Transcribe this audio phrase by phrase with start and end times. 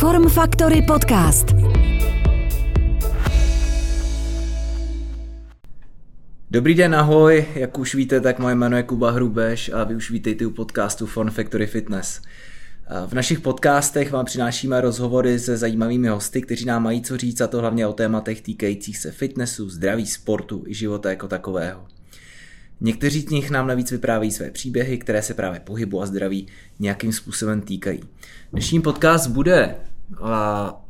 [0.00, 1.46] Form Factory Podcast.
[6.50, 7.44] Dobrý den, ahoj.
[7.54, 11.06] Jak už víte, tak moje jméno je Kuba Hrubeš a vy už vítejte u podcastu
[11.06, 12.20] Form Factory Fitness.
[13.06, 17.46] V našich podcastech vám přinášíme rozhovory se zajímavými hosty, kteří nám mají co říct a
[17.46, 21.86] to hlavně o tématech týkajících se fitnessu, zdraví, sportu i života jako takového.
[22.80, 26.46] Někteří z nich nám navíc vyprávějí své příběhy, které se právě pohybu a zdraví
[26.78, 28.00] nějakým způsobem týkají.
[28.52, 29.74] Dnešní podcast bude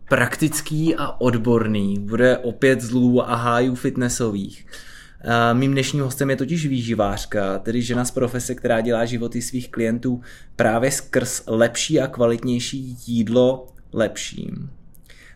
[0.08, 2.94] praktický a odborný, bude opět z
[3.26, 4.66] a hájů fitnessových.
[5.52, 10.20] Mým dnešním hostem je totiž výživářka, tedy žena z profese, která dělá životy svých klientů
[10.56, 14.70] právě skrz lepší a kvalitnější jídlo lepším.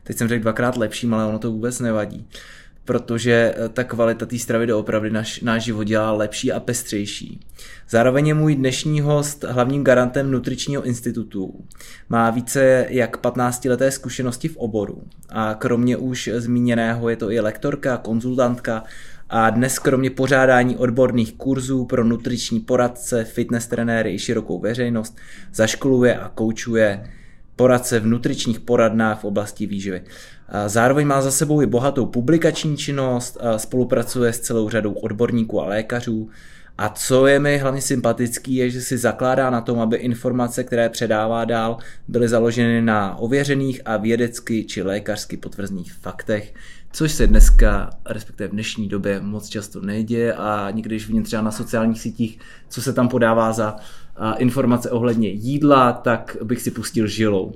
[0.03, 2.27] Teď jsem řekl dvakrát lepším, ale ono to vůbec nevadí
[2.85, 7.41] protože eh, ta kvalita té stravy doopravdy náš, náš život dělá lepší a pestřejší.
[7.89, 11.65] Zároveň je můj dnešní host hlavním garantem Nutričního institutu.
[12.09, 17.41] Má více jak 15 leté zkušenosti v oboru a kromě už zmíněného je to i
[17.41, 18.85] lektorka, konzultantka
[19.31, 25.17] a dnes kromě pořádání odborných kurzů pro nutriční poradce, fitness trenéry i širokou veřejnost
[25.53, 27.05] zaškoluje a koučuje
[27.57, 30.03] poradce v nutričních poradnách v oblasti výživy.
[30.67, 36.29] Zároveň má za sebou i bohatou publikační činnost, spolupracuje s celou řadou odborníků a lékařů.
[36.79, 40.89] A co je mi hlavně sympatický, je, že si zakládá na tom, aby informace, které
[40.89, 41.77] předává dál,
[42.09, 46.55] byly založeny na ověřených a vědecky či lékařsky potvrzených faktech,
[46.93, 51.43] což se dneska, respektive v dnešní době, moc často neděje a někdy, když vidím třeba
[51.43, 53.77] na sociálních sítích, co se tam podává za
[54.39, 57.53] informace ohledně jídla, tak bych si pustil žilou.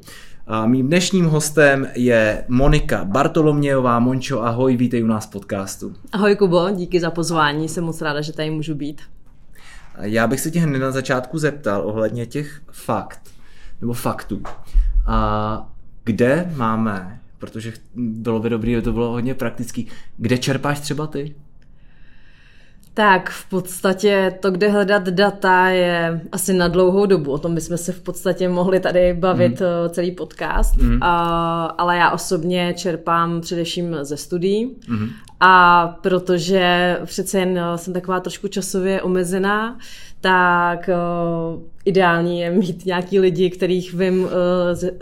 [0.51, 3.99] A mým dnešním hostem je Monika Bartolomějová.
[3.99, 5.95] Mončo, ahoj, vítej u nás v podcastu.
[6.13, 9.03] Ahoj Kubo, díky za pozvání, jsem moc ráda, že tady můžu být.
[10.01, 13.21] Já bych se tě hned na začátku zeptal ohledně těch fakt,
[13.81, 14.43] nebo faktů.
[15.07, 15.71] A
[16.05, 21.35] kde máme, protože bylo by dobré, to bylo hodně praktický, kde čerpáš třeba ty?
[22.99, 27.33] Tak v podstatě to, kde hledat data, je asi na dlouhou dobu.
[27.33, 29.67] O tom bychom se v podstatě mohli tady bavit mm.
[29.91, 30.77] celý podcast.
[30.77, 31.03] Mm.
[31.03, 34.77] A, ale já osobně čerpám především ze studií.
[34.89, 35.09] Mm.
[35.41, 39.79] A protože přece jen eh, jsem taková trošku časově omezená,
[40.21, 44.31] tak uh, ideální je mít nějaký lidi, kterých vím uh,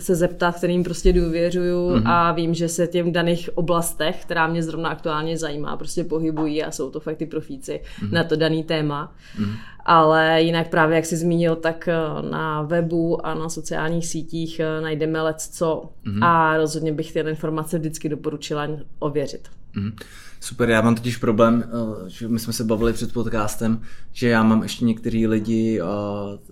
[0.01, 2.03] se zeptat, kterým prostě důvěřuju mm-hmm.
[2.11, 6.71] a vím, že se těm daných oblastech, která mě zrovna aktuálně zajímá, prostě pohybují a
[6.71, 8.13] jsou to fakt ty profíci mm-hmm.
[8.13, 9.13] na to daný téma.
[9.39, 9.57] Mm-hmm.
[9.89, 11.89] Ale jinak právě, jak jsi zmínil, tak
[12.31, 16.25] na webu a na sociálních sítích najdeme let co mm-hmm.
[16.25, 19.49] a rozhodně bych ty informace vždycky doporučila ověřit.
[19.77, 19.93] Mm-hmm.
[20.41, 23.81] Super, já mám totiž problém, eh, že my jsme se bavili před podcastem,
[24.13, 25.85] že já mám ještě některý lidi eh,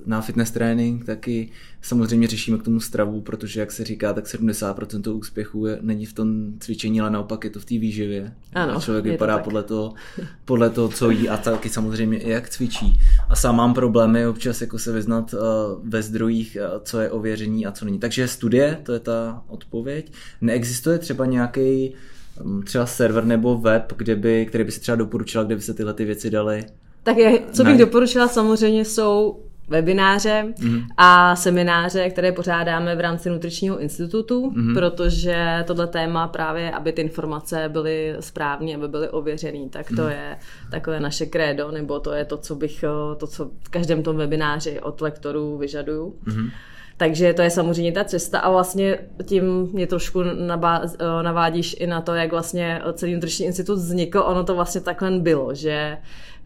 [0.07, 1.51] na fitness trénink, taky
[1.83, 6.07] samozřejmě řešíme k tomu stravu, protože jak se říká, tak 70% toho úspěchu je, není
[6.07, 8.33] v tom cvičení, ale naopak je to v té výživě.
[8.55, 9.95] Ano, a člověk vypadá to podle, toho,
[10.45, 13.01] podle toho, co jí a taky samozřejmě i jak cvičí.
[13.29, 15.41] A sám mám problémy občas jako se vyznat uh,
[15.89, 17.99] ve zdrojích, co je ověření a co není.
[17.99, 20.13] Takže studie, to je ta odpověď.
[20.41, 21.95] Neexistuje třeba nějaký
[22.65, 25.95] třeba server nebo web, kde by, který by si třeba doporučila, kde by se tyhle
[25.95, 26.65] ty věci daly?
[27.03, 27.79] Tak je, co bych ne.
[27.79, 30.87] doporučila samozřejmě jsou webináře mm-hmm.
[30.97, 34.75] a semináře, které pořádáme v rámci Nutričního institutu, mm-hmm.
[34.75, 40.09] protože tohle téma právě, aby ty informace byly správně, aby byly ověřené, tak to mm-hmm.
[40.09, 40.37] je
[40.71, 42.85] takové naše krédo, nebo to je to, co bych,
[43.19, 46.15] to, co v každém tom webináři od lektorů vyžaduju.
[46.27, 46.51] Mm-hmm.
[46.97, 50.23] Takže to je samozřejmě ta cesta a vlastně tím mě trošku
[51.23, 54.19] navádíš i na to, jak vlastně celý nutriční institut vznikl.
[54.27, 55.97] Ono to vlastně takhle bylo, že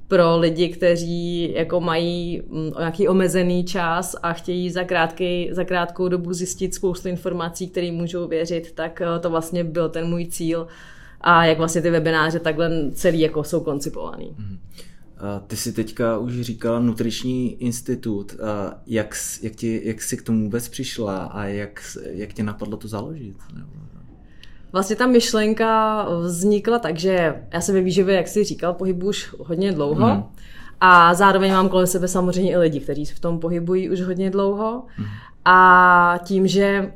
[0.09, 6.09] pro lidi, kteří jako mají mm, nějaký omezený čas a chtějí za, krátký, za krátkou
[6.09, 10.66] dobu zjistit spoustu informací, které můžou věřit, tak eh, to vlastně byl ten můj cíl
[11.20, 14.26] a jak vlastně ty webináře takhle celý jako jsou koncipovaný.
[14.26, 14.59] Mm-hmm.
[15.46, 18.36] Ty jsi teďka už říkala Nutriční institut.
[18.86, 22.88] Jak, jak, ti, jak jsi k tomu vůbec přišla a jak, jak tě napadlo to
[22.88, 23.36] založit?
[24.72, 29.34] Vlastně ta myšlenka vznikla tak, že já se ve výživě, jak jsi říkal, pohybu už
[29.38, 30.15] hodně dlouho.
[30.15, 30.22] Mm.
[30.80, 34.30] A zároveň mám kolem sebe samozřejmě i lidi, kteří se v tom pohybují už hodně
[34.30, 34.84] dlouho.
[34.98, 35.04] Mm.
[35.44, 36.92] A tím, že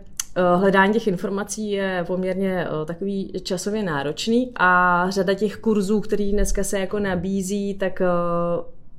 [0.57, 6.65] hledání těch informací je poměrně eh, takový časově náročný a řada těch kurzů, který dneska
[6.65, 8.07] se jako nabízí, tak eh,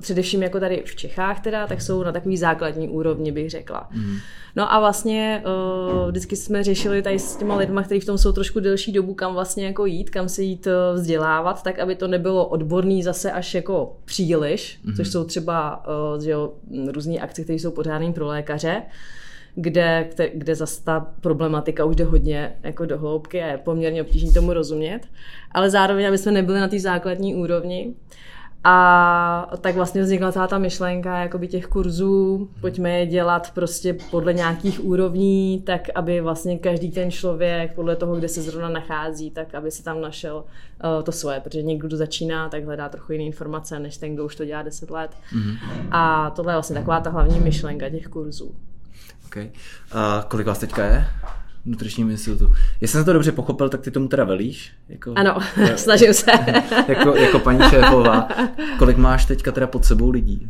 [0.01, 3.89] především jako tady v Čechách teda, tak jsou na takový základní úrovni, bych řekla.
[3.91, 4.15] Mm.
[4.55, 5.43] No a vlastně
[6.07, 9.33] vždycky jsme řešili tady s těma lidma, kteří v tom jsou trošku delší dobu, kam
[9.33, 13.97] vlastně jako jít, kam se jít vzdělávat, tak aby to nebylo odborný zase až jako
[14.05, 14.93] příliš, mm.
[14.95, 15.85] což jsou třeba
[16.23, 16.53] že jo,
[16.87, 18.81] různé akce, které jsou pořádné pro lékaře,
[19.55, 24.33] kde, kde zase ta problematika už jde hodně jako do hloubky a je poměrně obtížné
[24.33, 25.01] tomu rozumět.
[25.51, 27.93] Ale zároveň, aby jsme nebyli na té základní úrovni,
[28.65, 34.33] a tak vlastně vznikla celá ta myšlenka jakoby těch kurzů, pojďme je dělat prostě podle
[34.33, 39.55] nějakých úrovní, tak aby vlastně každý ten člověk podle toho, kde se zrovna nachází, tak
[39.55, 43.23] aby si tam našel uh, to svoje, protože někdo, kdo začíná, tak hledá trochu jiné
[43.23, 45.11] informace, než ten, kdo už to dělá 10 let.
[45.35, 45.57] Mm-hmm.
[45.91, 48.55] A tohle je vlastně taková ta hlavní myšlenka těch kurzů.
[49.25, 49.49] Okay.
[49.91, 51.07] A kolik vás teďka je?
[51.65, 52.53] nutričním institutu.
[52.81, 54.71] Jestli jsem to dobře pochopil, tak ty tomu teda velíš?
[54.89, 55.37] Jako, ano,
[55.75, 56.31] snažím se.
[56.87, 58.27] jako, jako paní šéfová.
[58.77, 60.49] Kolik máš teďka teda pod sebou lidí?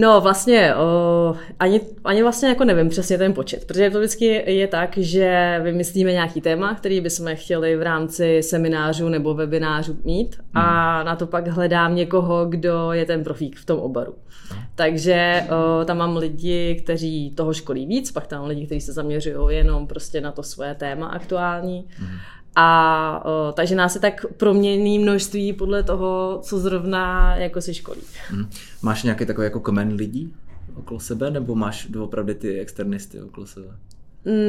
[0.00, 4.66] No vlastně o, ani, ani vlastně jako nevím přesně ten počet, protože to vždycky je
[4.66, 10.96] tak, že vymyslíme nějaký téma, který bychom chtěli v rámci seminářů nebo webinářů mít a
[10.96, 11.06] hmm.
[11.06, 14.14] na to pak hledám někoho, kdo je ten profík v tom oboru.
[14.74, 19.56] Takže o, tam mám lidi, kteří toho školí víc, pak tam lidi, kteří se zaměřují
[19.56, 21.86] jenom prostě na to svoje téma aktuální.
[21.96, 22.18] Hmm.
[22.56, 28.00] A o, takže nás je tak proměný množství podle toho, co zrovna jako si školí.
[28.28, 28.48] Hmm.
[28.82, 30.34] Máš nějaký takový jako kmen lidí
[30.74, 33.76] okolo sebe, nebo máš opravdu ty externisty okolo sebe?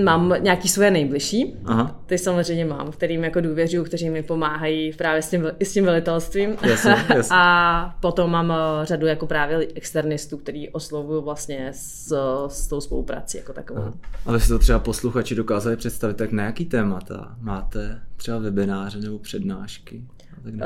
[0.04, 2.02] Mám nějaký svoje nejbližší, Aha.
[2.06, 6.58] ty samozřejmě mám, kterým jako důvěřuju, kteří mi pomáhají právě s tím, s tím velitelstvím.
[6.62, 7.36] Jasně, jasně.
[7.38, 12.14] A potom mám eh, řadu jako právě externistů, který oslovuju vlastně s,
[12.48, 13.82] s tou spoluprací jako takovou.
[13.82, 13.94] Aha.
[14.26, 19.20] Ale si to třeba posluchači dokázali představit, tak na jaký témata máte třeba webináře nebo
[19.20, 20.04] přednášky?
[20.44, 20.60] Tak, uh,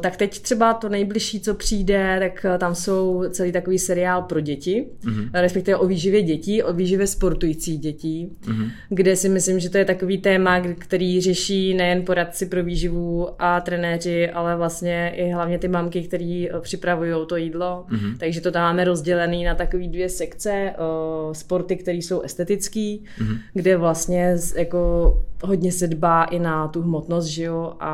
[0.00, 4.40] tak teď třeba to nejbližší, co přijde, tak eh, tam jsou celý takový seriál pro
[4.40, 5.30] děti, uh-huh.
[5.32, 8.70] respektive o výživě dětí, o výživě sportujících dětí, uh-huh.
[8.88, 13.60] kde si myslím, že to je takový téma, který řeší nejen poradci pro výživu a
[13.60, 17.86] trenéři, ale vlastně i hlavně ty mamky, který eh, připravují to jídlo.
[17.90, 18.16] Uh-huh.
[18.18, 23.38] Takže to tam máme rozdělený na takové dvě sekce, uh, sporty, které jsou estetický, uh-huh.
[23.54, 27.92] kde vlastně jako hodně se dbá i na tu hmotnost, že jo, a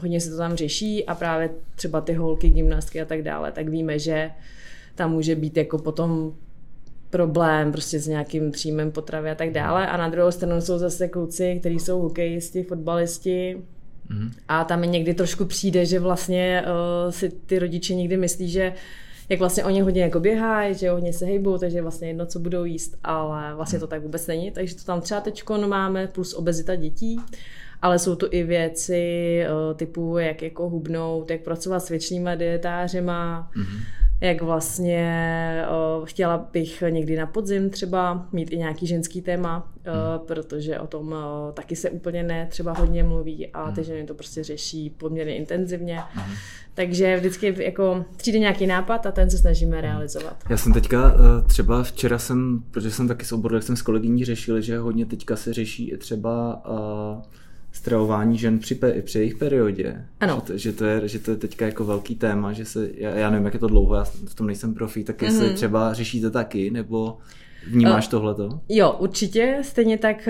[0.00, 3.68] hodně se to tam řeší a právě třeba ty holky, gymnastky a tak dále, tak
[3.68, 4.30] víme, že
[4.94, 6.32] tam může být jako potom
[7.10, 9.86] problém prostě s nějakým příjmem potravy a tak dále.
[9.86, 13.62] A na druhou stranu jsou zase kluci, kteří jsou hokejisti, fotbalisti,
[14.08, 14.30] mm.
[14.48, 18.72] a tam mi někdy trošku přijde, že vlastně uh, si ty rodiče někdy myslí, že
[19.28, 22.64] jak vlastně oni hodně jako běhají, že hodně se hejbou, takže vlastně jedno, co budou
[22.64, 24.50] jíst, ale vlastně to tak vůbec není.
[24.50, 27.20] Takže to tam třeba teď máme plus obezita dětí
[27.82, 33.50] ale jsou to i věci eh, typu, jak jako hubnout, jak pracovat s věčnýma dietářema,
[33.56, 33.80] mm-hmm.
[34.20, 35.64] jak vlastně
[35.98, 40.18] uh, chtěla bych někdy na podzim třeba mít i nějaký ženský téma, mm-hmm.
[40.18, 41.14] protože o tom
[41.54, 43.74] taky se úplně ne třeba hodně mluví a mm-hmm.
[43.74, 45.98] ty ženy to prostě řeší poměrně intenzivně.
[45.98, 46.34] Mm-hmm.
[46.74, 49.80] Takže vždycky jako přijde nějaký nápad a ten se snažíme mhm.
[49.80, 50.36] realizovat.
[50.48, 51.14] Já jsem teďka
[51.46, 55.06] třeba včera jsem, protože jsem taky s oboru, jak jsem s kolegyní řešil, že hodně
[55.06, 57.22] teďka se řeší i třeba uh,
[57.82, 60.04] stravování žen při, pe, při jejich periodě.
[60.20, 60.34] Ano.
[60.34, 63.10] Že to, že, to je, že to je teďka jako velký téma, že se, já,
[63.10, 65.54] já nevím, jak je to dlouho, já v tom nejsem profi, tak jestli mm-hmm.
[65.54, 67.18] třeba řešíte taky, nebo
[67.70, 68.60] vnímáš uh, tohleto?
[68.68, 70.28] Jo, určitě, stejně tak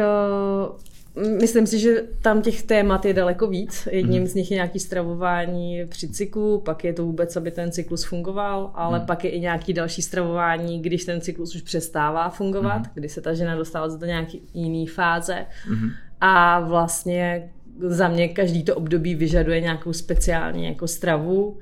[1.16, 3.88] uh, myslím si, že tam těch témat je daleko víc.
[3.90, 4.28] Jedním mm.
[4.28, 8.70] z nich je nějaký stravování při cyklu, pak je to vůbec, aby ten cyklus fungoval,
[8.74, 9.06] ale mm.
[9.06, 12.90] pak je i nějaký další stravování, když ten cyklus už přestává fungovat, mm.
[12.94, 15.46] kdy se ta žena dostává do nějaké jiné fáze.
[15.68, 15.90] Mm
[16.24, 17.50] a vlastně
[17.80, 21.58] za mě každý to období vyžaduje nějakou speciální jako stravu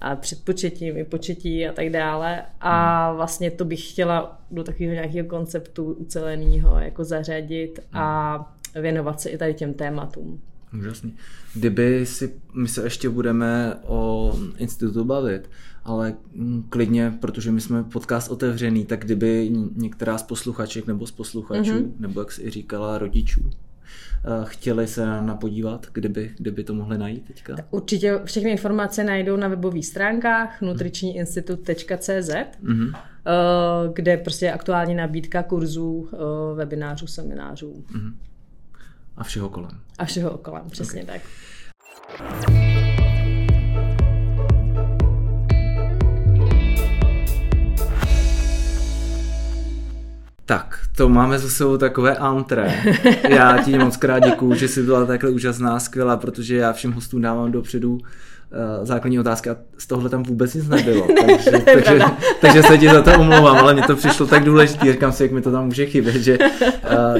[0.00, 2.42] a před početím, i početí a tak dále.
[2.60, 3.16] A hmm.
[3.16, 8.82] vlastně to bych chtěla do takového nějakého konceptu uceleného jako zařadit a hmm.
[8.82, 10.40] věnovat se i tady těm tématům.
[10.78, 11.14] Úžasný.
[11.54, 15.50] Kdyby si, my se ještě budeme o institutu bavit,
[15.84, 16.14] ale
[16.68, 21.92] klidně, protože my jsme podcast otevřený, tak kdyby některá z posluchaček nebo z posluchačů, mm-hmm.
[21.98, 23.50] nebo jak jsi říkala, rodičů,
[24.44, 27.56] chtěli se na podívat, kdyby, kdyby to mohli najít teďka?
[27.70, 32.30] Určitě všechny informace najdou na webových stránkách nutričníinstitut.cz,
[32.64, 32.92] mm-hmm.
[33.92, 36.16] kde prostě je aktuální nabídka kurzů, eh,
[36.54, 37.84] webinářů, seminářů.
[37.92, 38.14] Mm-hmm.
[39.16, 39.80] A všeho kolem.
[39.98, 41.20] A všeho kolem, přesně okay.
[42.18, 42.69] tak.
[50.50, 52.82] Tak, to máme za sebou takové antré.
[53.28, 57.22] Já ti moc krát děkuju, že jsi byla takhle úžasná, skvělá, protože já všem hostům
[57.22, 57.98] dávám dopředu
[58.82, 61.06] základní otázky a z tohle tam vůbec nic nebylo.
[61.26, 62.00] Takže, takže,
[62.40, 65.32] takže se ti za to omlouvám, ale mně to přišlo tak důležité, říkám si, jak
[65.32, 66.48] mi to tam může chybět, že uh,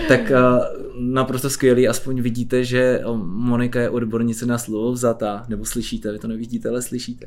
[0.09, 0.65] tak uh,
[1.01, 6.29] naprosto skvělý, aspoň vidíte, že Monika je odbornice na slovo vzata, nebo slyšíte, vy to
[6.29, 7.27] nevidíte, ale slyšíte.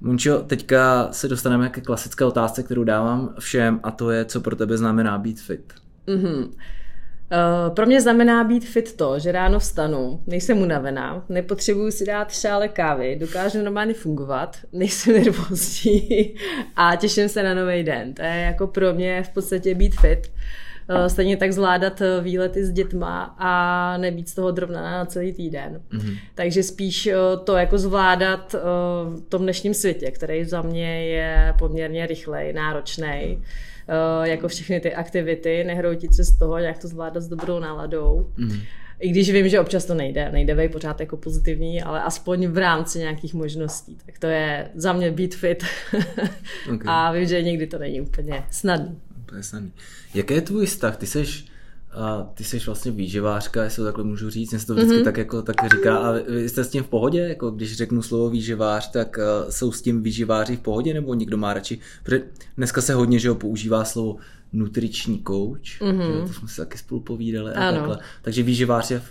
[0.00, 4.56] Mončo, teďka se dostaneme ke klasické otázce, kterou dávám všem a to je, co pro
[4.56, 5.72] tebe znamená být fit.
[6.08, 6.48] Mm-hmm.
[7.32, 12.32] Uh, pro mě znamená být fit to, že ráno vstanu, nejsem unavená, nepotřebuju si dát
[12.32, 16.34] šále kávy, dokážu normálně fungovat, nejsem nervózní
[16.76, 18.14] a těším se na nový den.
[18.14, 20.32] To je jako pro mě v podstatě být fit.
[20.90, 25.80] Uh, stejně tak zvládat výlety s dětma a nebýt z toho drobná na celý týden.
[25.92, 26.18] Mm-hmm.
[26.34, 27.08] Takže spíš
[27.44, 28.52] to jako zvládat
[29.04, 33.69] v tom dnešním světě, který za mě je poměrně rychlej, náročný Eh,
[34.22, 38.30] jako všechny ty aktivity, nehroutit se z toho, jak to zvládat s dobrou náladou.
[38.36, 38.60] Mm.
[39.00, 42.58] I když vím, že občas to nejde, nejde vej pořád jako pozitivní, ale aspoň v
[42.58, 43.98] rámci nějakých možností.
[44.06, 45.64] Tak to je za mě být fit.
[46.74, 46.78] okay.
[46.86, 48.96] A vím, že někdy to není úplně snadné.
[49.20, 49.72] Úplně snadný.
[50.14, 50.96] Jaký je tvůj vztah?
[50.96, 51.49] Ty seš
[51.92, 55.04] a ty jsi vlastně výživářka, jestli to takhle můžu říct, mě to vždycky mm-hmm.
[55.04, 55.98] tak, jako, tak říká.
[55.98, 57.18] A vy jste s tím v pohodě?
[57.18, 61.36] Jako, když řeknu slovo výživář, tak uh, jsou s tím výživáři v pohodě, nebo někdo
[61.36, 61.78] má radši?
[62.02, 62.22] Protože
[62.56, 64.16] dneska se hodně že ho používá slovo
[64.52, 66.22] nutriční coach, mm-hmm.
[66.22, 67.52] že, to jsme si taky spolu povídali.
[67.52, 67.98] A takhle.
[68.22, 69.02] Takže výživář je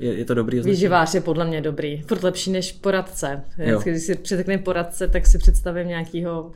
[0.00, 0.76] je, je to dobrý označení?
[0.76, 2.02] Výživář je podle mě dobrý.
[2.02, 3.42] Furt lepší než poradce.
[3.58, 3.80] Jo.
[3.84, 6.52] Když si přetekne poradce, tak si představím nějakého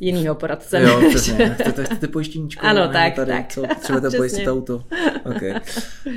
[0.00, 0.82] jiného poradce.
[0.82, 1.56] Jo, přesně.
[1.60, 2.66] Chcete, chcete pojištěníčku?
[2.66, 3.48] Ano, tak, tady, tak.
[3.48, 4.84] Co, potřebujete pojistit auto.
[5.24, 5.54] Okay.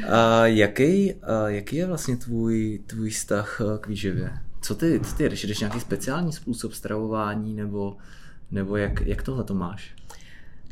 [0.09, 4.29] A jaký, a jaký je vlastně tvůj, tvůj vztah eh, k výživě?
[4.61, 5.43] Co ty, co ty jedeš?
[5.43, 7.97] Jdeš nějaký speciální způsob stravování nebo,
[8.51, 9.93] nebo jak, jak tohle to máš?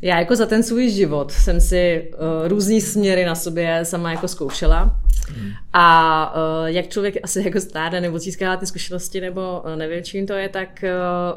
[0.05, 4.27] Já jako za ten svůj život jsem si uh, různý směry na sobě sama jako
[4.27, 4.99] zkoušela.
[5.29, 5.51] Hmm.
[5.73, 10.27] A uh, jak člověk asi jako stárne nebo získává ty zkušenosti, nebo uh, nevím, čím
[10.27, 10.83] to je, tak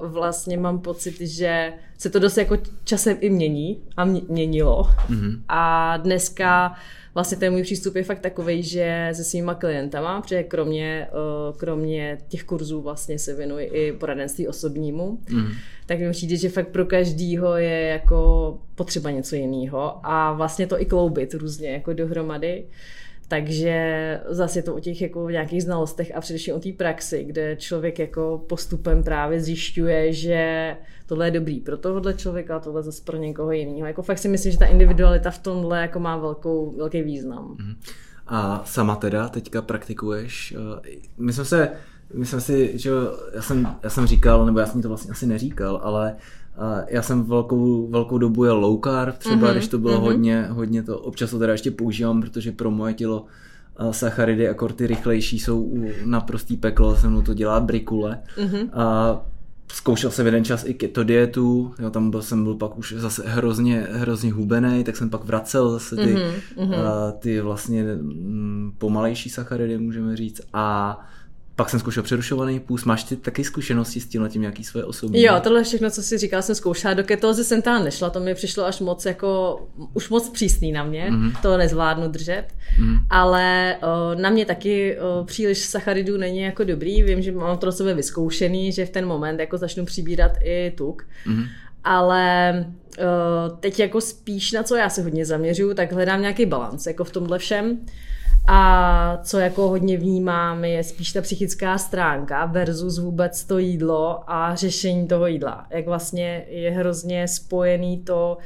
[0.03, 4.91] uh, vlastně mám pocit, že se to dost jako časem i mění a měnilo.
[5.09, 5.43] Hmm.
[5.49, 6.75] A dneska
[7.19, 11.09] vlastně ten můj přístup je fakt takový, že se svýma klientama, protože kromě,
[11.57, 15.47] kromě těch kurzů vlastně se věnuji i poradenství osobnímu, mm.
[15.87, 20.81] tak mi přijde, že fakt pro každýho je jako potřeba něco jiného a vlastně to
[20.81, 22.65] i kloubit různě jako dohromady.
[23.29, 27.57] Takže zase je to o těch jako nějakých znalostech a především o té praxi, kde
[27.57, 33.03] člověk jako postupem právě zjišťuje, že tohle je dobrý pro tohohle člověka a tohle zase
[33.05, 33.87] pro někoho jiného.
[33.87, 37.57] Jako fakt si myslím, že ta individualita v tomhle jako má velkou, velký význam.
[37.59, 37.77] Mhm.
[38.27, 40.55] A sama teda teďka praktikuješ,
[40.87, 41.71] eh, my jsme se,
[42.15, 42.91] myslím si, že
[43.35, 46.17] já jsem, já jsem říkal, nebo já jsem to vlastně asi neříkal, ale
[46.89, 50.05] já jsem velkou, velkou dobu je low carb, třeba mm-hmm, když to bylo mm-hmm.
[50.05, 53.25] hodně, hodně to, občas to teda ještě používám, protože pro moje tělo
[53.91, 58.19] sacharidy a korty rychlejší jsou naprostý peklo, se mnou to dělá brikule.
[58.37, 58.69] Mm-hmm.
[58.73, 59.21] A
[59.73, 63.23] zkoušel jsem jeden čas i keto dietu, jo, tam byl, jsem byl pak už zase
[63.27, 66.75] hrozně, hrozně hubený, tak jsem pak vracel zase ty, mm-hmm.
[66.75, 70.41] a, ty vlastně m, mm, pomalejší sacharidy, můžeme říct.
[70.53, 70.99] A
[71.59, 72.85] pak jsem zkoušel přerušovaný půst.
[72.85, 75.23] Máš ty taky zkušenosti s tím tím nějaký svoje osobní?
[75.23, 76.95] Jo, tohle všechno, co si říkal, jsem zkoušela.
[76.95, 79.61] Do ketózy jsem tam nešla, to mi přišlo až moc jako,
[79.95, 81.41] už moc přísný na mě, mm-hmm.
[81.43, 82.45] to nezvládnu držet.
[82.81, 82.99] Mm-hmm.
[83.11, 87.03] Ale o, na mě taky o, příliš sacharidů není jako dobrý.
[87.03, 90.73] Vím, že mám to do sebe vyzkoušený, že v ten moment jako začnu přibírat i
[90.77, 91.07] tuk.
[91.27, 91.47] Mm-hmm.
[91.85, 92.65] Ale
[92.99, 97.05] o, teď jako spíš na co já se hodně zaměřuju, tak hledám nějaký balans jako
[97.05, 97.79] v tomhle všem.
[98.51, 104.55] A co jako hodně vnímám, je spíš ta psychická stránka versus vůbec to jídlo a
[104.55, 105.67] řešení toho jídla.
[105.71, 108.39] Jak vlastně je hrozně spojený to,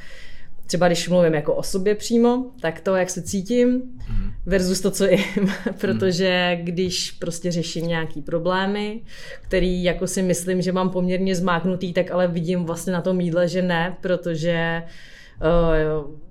[0.67, 3.69] třeba když mluvím jako o sobě přímo, tak to, jak se cítím
[4.09, 4.33] mhm.
[4.47, 5.53] versus to, co jim.
[5.81, 9.01] Protože když prostě řeším nějaký problémy,
[9.43, 13.49] který jako si myslím, že mám poměrně zmáknutý, tak ale vidím vlastně na tom jídle,
[13.49, 14.83] že ne, protože
[16.03, 16.23] uh,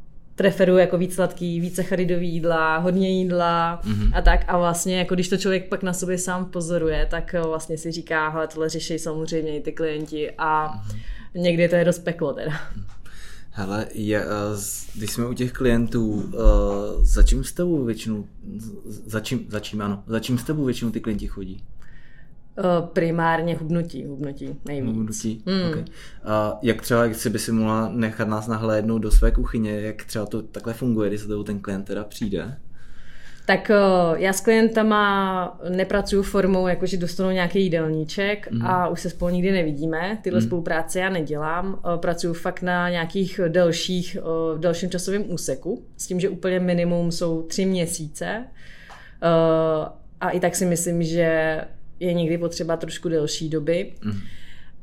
[0.42, 4.12] preferuji jako víc sladký, více charidový jídla, hodně jídla mm-hmm.
[4.14, 4.46] a tak.
[4.48, 7.92] A vlastně, jako když to člověk pak na sobě sám pozoruje, tak eh, vlastně si
[7.92, 11.42] říká, hele, tohle řeší samozřejmě i ty klienti a mm-hmm.
[11.42, 12.52] někdy to je dost peklo teda.
[13.52, 14.28] Hele, je, eh,
[14.96, 16.38] když jsme u těch klientů, eh,
[17.02, 18.26] za čím s tebou většinou,
[19.06, 21.64] za čím, za čím, ano, za čím s tebou většinou ty klienti chodí?
[22.58, 24.96] Eh, primárně hubnutí, hubnutí nejvíc.
[24.96, 25.70] Hubnutí, mm.
[25.70, 25.84] okay.
[26.24, 30.04] A jak třeba, jak si by si mohla nechat nás nahlédnout do své kuchyně, jak
[30.04, 32.58] třeba to takhle funguje, když se toho ten klient teda přijde?
[33.46, 33.76] Tak eh,
[34.16, 38.66] já s klientama nepracuju formou, jakože dostanou nějaký jídelníček mm.
[38.66, 40.18] a už se spolu nikdy nevidíme.
[40.22, 40.46] Tyhle mm.
[40.46, 41.80] spolupráce já nedělám.
[41.80, 44.18] Eh, pracuju fakt na nějakých delších,
[44.56, 48.46] v delším časovém úseku, s tím, že úplně minimum jsou tři měsíce.
[50.22, 51.62] A i tak si myslím, že
[52.02, 53.94] je někdy potřeba trošku delší doby.
[54.04, 54.20] Mm.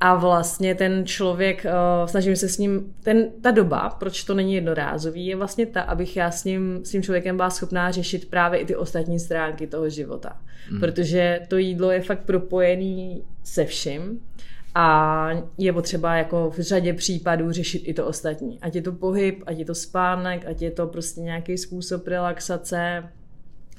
[0.01, 4.55] A vlastně ten člověk, uh, snažím se s ním, ten, ta doba, proč to není
[4.55, 8.61] jednorázový, je vlastně ta, abych já s ním, s tím člověkem byla schopná řešit právě
[8.61, 10.37] i ty ostatní stránky toho života.
[10.71, 10.81] Mm.
[10.81, 14.21] Protože to jídlo je fakt propojený se vším
[14.75, 18.59] a je potřeba jako v řadě případů řešit i to ostatní.
[18.61, 23.05] Ať je to pohyb, ať je to spánek, ať je to prostě nějaký způsob relaxace,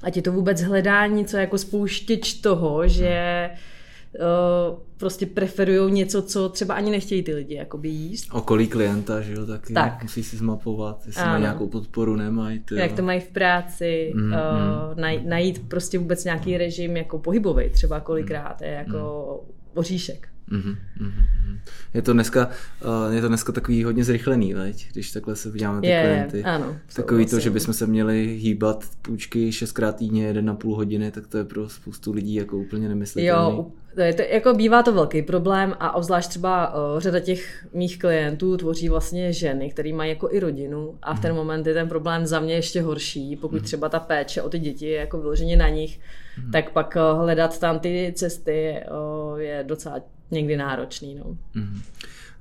[0.03, 3.49] ať je to vůbec hledání, co je jako spouštěč toho, že
[4.19, 8.27] uh, prostě preferují něco, co třeba ani nechtějí ty lidi jakoby jíst.
[8.31, 10.03] Okolí klienta, že jo, taky Tak.
[10.03, 11.31] musí si zmapovat, jestli Ano.
[11.31, 12.59] má nějakou podporu, nemají.
[12.59, 14.39] Ty, Jak to mají v práci, mm, uh,
[14.95, 19.39] najít, najít prostě vůbec nějaký režim jako pohybový třeba kolikrát, je jako
[19.73, 20.27] oříšek.
[20.51, 21.11] Mhm, mhm,
[21.45, 21.59] mhm.
[21.93, 22.49] Je to dneska,
[23.07, 24.87] uh, je to dneska takový hodně zrychlený, veď?
[24.91, 26.43] když takhle se na ty Je, klienty.
[26.43, 27.43] ano, Takový to, souhlasím.
[27.43, 31.43] že bychom se měli hýbat půjčky šestkrát týdně, jeden na půl hodiny, tak to je
[31.43, 33.57] pro spoustu lidí jako úplně nemyslitelný.
[33.57, 33.65] Jo,
[33.95, 37.99] to je to, jako bývá to velký problém a obzvlášť třeba uh, řada těch mých
[37.99, 41.87] klientů tvoří vlastně ženy, které mají jako i rodinu a v ten moment je ten
[41.89, 45.57] problém za mě ještě horší, pokud třeba ta péče o ty děti je jako vyloženě
[45.57, 45.99] na nich,
[46.51, 48.75] tak pak uh, hledat tam ty cesty
[49.31, 49.95] uh, je docela
[50.31, 51.15] někdy náročný.
[51.15, 51.37] No.
[51.55, 51.81] Mhm.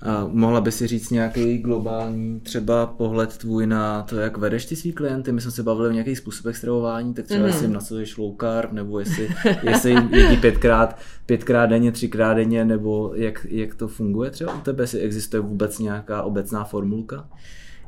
[0.02, 4.76] A mohla by si říct nějaký globální třeba pohled tvůj na to, jak vedeš ty
[4.76, 5.32] svý klienty?
[5.32, 7.46] My jsme se bavili o nějakých způsobech stravování, tak třeba mm.
[7.46, 9.28] jestli jim nasazuješ low carb, nebo jestli,
[9.62, 14.82] jestli jedí pětkrát, pětkrát denně, třikrát denně, nebo jak, jak to funguje třeba u tebe?
[14.82, 17.28] Jestli existuje vůbec nějaká obecná formulka?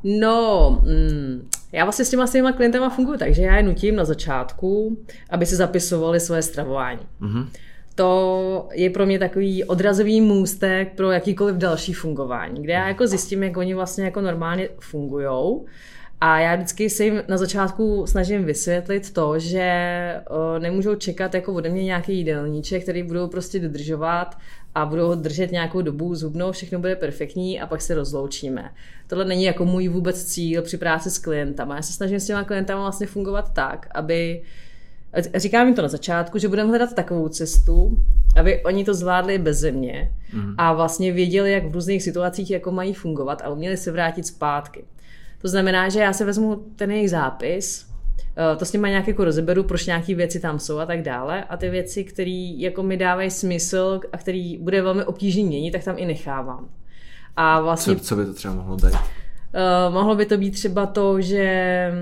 [0.05, 4.05] No, mm, já vlastně s těma svýma klientama funguji tak, že já je nutím na
[4.05, 4.99] začátku,
[5.31, 7.01] aby si zapisovali svoje stravování.
[7.21, 7.49] Mhm.
[7.95, 13.43] to je pro mě takový odrazový můstek pro jakýkoliv další fungování, kde já jako zjistím,
[13.43, 15.67] jak oni vlastně jako normálně fungujou.
[16.21, 21.53] A já vždycky se jim na začátku snažím vysvětlit to, že o, nemůžou čekat jako
[21.53, 24.39] ode mě nějaký jídelníček, který budou prostě dodržovat
[24.75, 28.71] a budou ho držet nějakou dobu zhubnou, všechno bude perfektní a pak se rozloučíme.
[29.07, 31.77] Tohle není jako můj vůbec cíl při práci s klientama.
[31.77, 34.43] Já se snažím s těma klientama vlastně fungovat tak, aby
[35.35, 37.99] Říkám jim to na začátku, že budeme hledat takovou cestu,
[38.37, 40.55] aby oni to zvládli bez mě mm.
[40.59, 44.85] a vlastně věděli, jak v různých situacích jako mají fungovat a uměli se vrátit zpátky.
[45.43, 47.87] To znamená, že já se vezmu ten jejich zápis,
[48.59, 51.57] to s nimi nějak jako rozeberu, proč nějaké věci tam jsou a tak dále a
[51.57, 55.95] ty věci, které jako mi dávají smysl a který bude velmi obtížný měnit, tak tam
[55.99, 56.69] i nechávám.
[57.37, 58.85] A vlastně Co, co by to třeba mohlo být?
[58.85, 61.93] Uh, mohlo by to být třeba to, že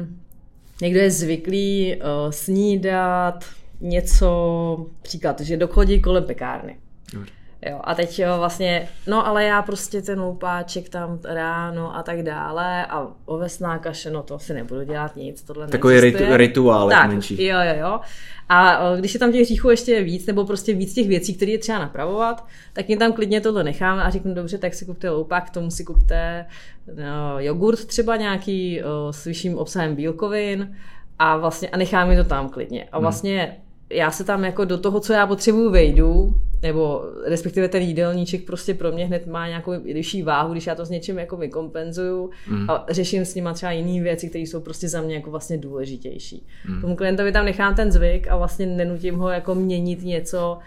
[0.82, 3.44] někdo je zvyklý uh, snídat
[3.80, 6.78] něco, příklad, že dochodí kolem pekárny.
[7.12, 7.32] Dobře.
[7.66, 12.22] Jo, a teď jo, vlastně, no ale já prostě ten loupáček tam ráno a tak
[12.22, 17.08] dále a ovesná kaše, no to si nebudu dělat nic, tohle Takový ritu, rituál tak,
[17.08, 17.44] menší.
[17.44, 18.00] jo, jo, jo.
[18.48, 21.58] A když je tam těch hříchů ještě víc, nebo prostě víc těch věcí, které je
[21.58, 25.46] třeba napravovat, tak jim tam klidně tohle necháme a řeknu, dobře, tak si kupte loupák,
[25.46, 26.46] k tomu si kupte
[26.94, 30.76] no, jogurt třeba nějaký o, s vyšším obsahem bílkovin
[31.18, 32.88] a vlastně a necháme to tam klidně.
[32.92, 33.56] A vlastně
[33.90, 38.74] já se tam jako do toho, co já potřebuju, vejdu, nebo respektive ten jídelníček prostě
[38.74, 42.70] pro mě hned má nějakou vyšší váhu, když já to s něčím jako vykompenzuju mm.
[42.70, 46.46] a řeším s nima třeba jiné věci, které jsou prostě za mě jako vlastně důležitější.
[46.68, 46.80] Mm.
[46.80, 50.58] Tomu klientovi tam nechám ten zvyk a vlastně nenutím ho jako měnit něco,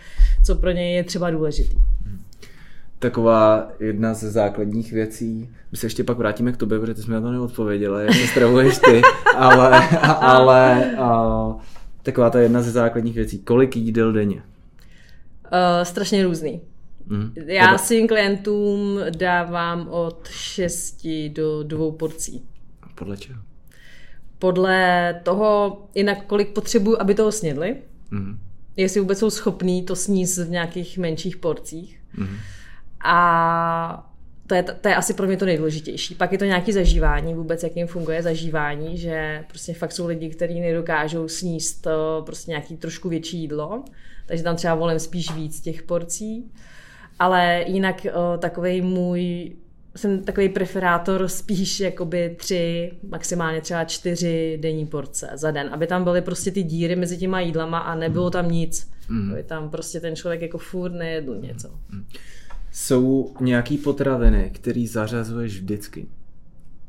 [0.46, 1.78] co pro něj je třeba důležitý.
[3.00, 7.08] Taková jedna ze základních věcí, my se ještě pak vrátíme k tobě, protože ty jsi
[7.08, 9.02] mi na to neodpověděla, jak se stravuješ ty,
[9.36, 9.90] ale,
[10.22, 11.56] ale a,
[12.04, 14.36] taková ta jedna ze základních věcí, kolik jídel denně?
[14.36, 16.62] Uh, strašně různý.
[17.06, 17.34] Mhm.
[17.46, 22.44] Já Podle- svým klientům dávám od 6 do dvou porcí.
[22.96, 23.40] Podle čeho?
[24.40, 27.76] Podle toho, jinak kolik potřebuju, aby toho snědli,
[28.12, 28.40] Mhm.
[28.78, 32.02] jestli vůbec jsou schopní to sníst v nějakých menších porcích.
[32.18, 32.36] Mhm.
[33.04, 34.11] A
[34.52, 36.16] to je, to je asi pro mě to nejdůležitější.
[36.16, 40.30] Pak je to nějaké zažívání, vůbec jak jim funguje zažívání, že prostě fakt jsou lidi,
[40.30, 41.92] kteří nedokážou sníst eh,
[42.26, 43.84] prostě nějaký trošku větší jídlo,
[44.26, 46.52] takže tam třeba volím spíš víc těch porcí.
[47.20, 48.08] Ale jinak
[48.40, 49.52] takový můj
[49.96, 56.04] jsem takový preferátor spíš jakoby tři, maximálně třeba čtyři denní porce za den, aby tam
[56.04, 58.92] byly prostě ty díry mezi těma jídlama a nebylo tam nic.
[59.10, 59.32] Mm.
[59.32, 61.70] Aby tam prostě ten člověk jako furt nejedl něco.
[62.72, 66.08] Jsou nějaký potraviny, který zařazuješ vždycky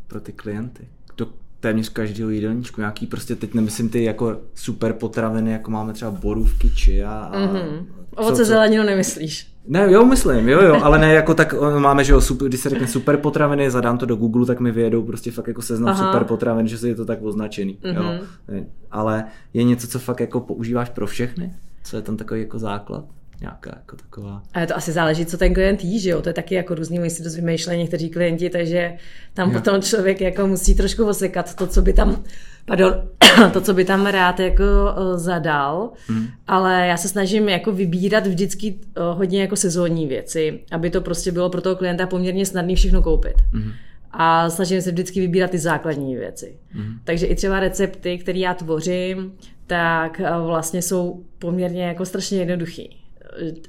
[0.09, 0.89] pro ty klienty?
[1.17, 1.29] Do
[1.61, 2.81] téměř každého jídelníčku.
[2.81, 7.33] Nějaký prostě, teď nemyslím ty jako super potraviny, jako máme třeba borůvky, či a...
[7.35, 7.87] Mm-hmm.
[8.17, 9.53] Ovoce zeleninu nemyslíš?
[9.67, 12.61] Ne, jo, myslím, jo, jo, ale ne jako tak o, máme, že jo, super, když
[12.61, 15.89] se řekne super potraviny, zadám to do Google, tak mi vyjedou prostě fakt jako seznam
[15.89, 16.13] Aha.
[16.13, 17.97] super potravin, že si je to tak označený, mm-hmm.
[17.97, 18.27] jo.
[18.49, 21.55] Ne, Ale je něco, co fakt jako používáš pro všechny?
[21.85, 23.05] Co je tam takový jako základ?
[23.43, 24.43] Nějaká jako taková...
[24.55, 26.23] Ale to asi záleží, co ten klient jí, že jo?
[26.23, 28.93] To je taky jako různý, my si dost vymýšlejí někteří klienti, takže
[29.35, 29.59] tam Jo.
[29.59, 32.25] potom člověk jako musí trošku osekat to, co by tam,
[32.65, 32.95] pardon,
[33.53, 36.27] to, co by tam rád jako uh, zadal, mm.
[36.47, 41.33] ale já se snažím jako vybírat vždycky uh, hodně jako sezónní věci, aby to prostě
[41.33, 43.35] bylo pro toho klienta poměrně snadné všechno koupit.
[43.53, 43.73] Mm.
[44.11, 46.57] A snažím se vždycky vybírat ty základní věci.
[46.75, 46.95] Mm.
[47.05, 49.33] Takže i třeba recepty, které já tvořím,
[49.67, 53.02] tak uh, vlastně jsou poměrně jako strašně jednoduchý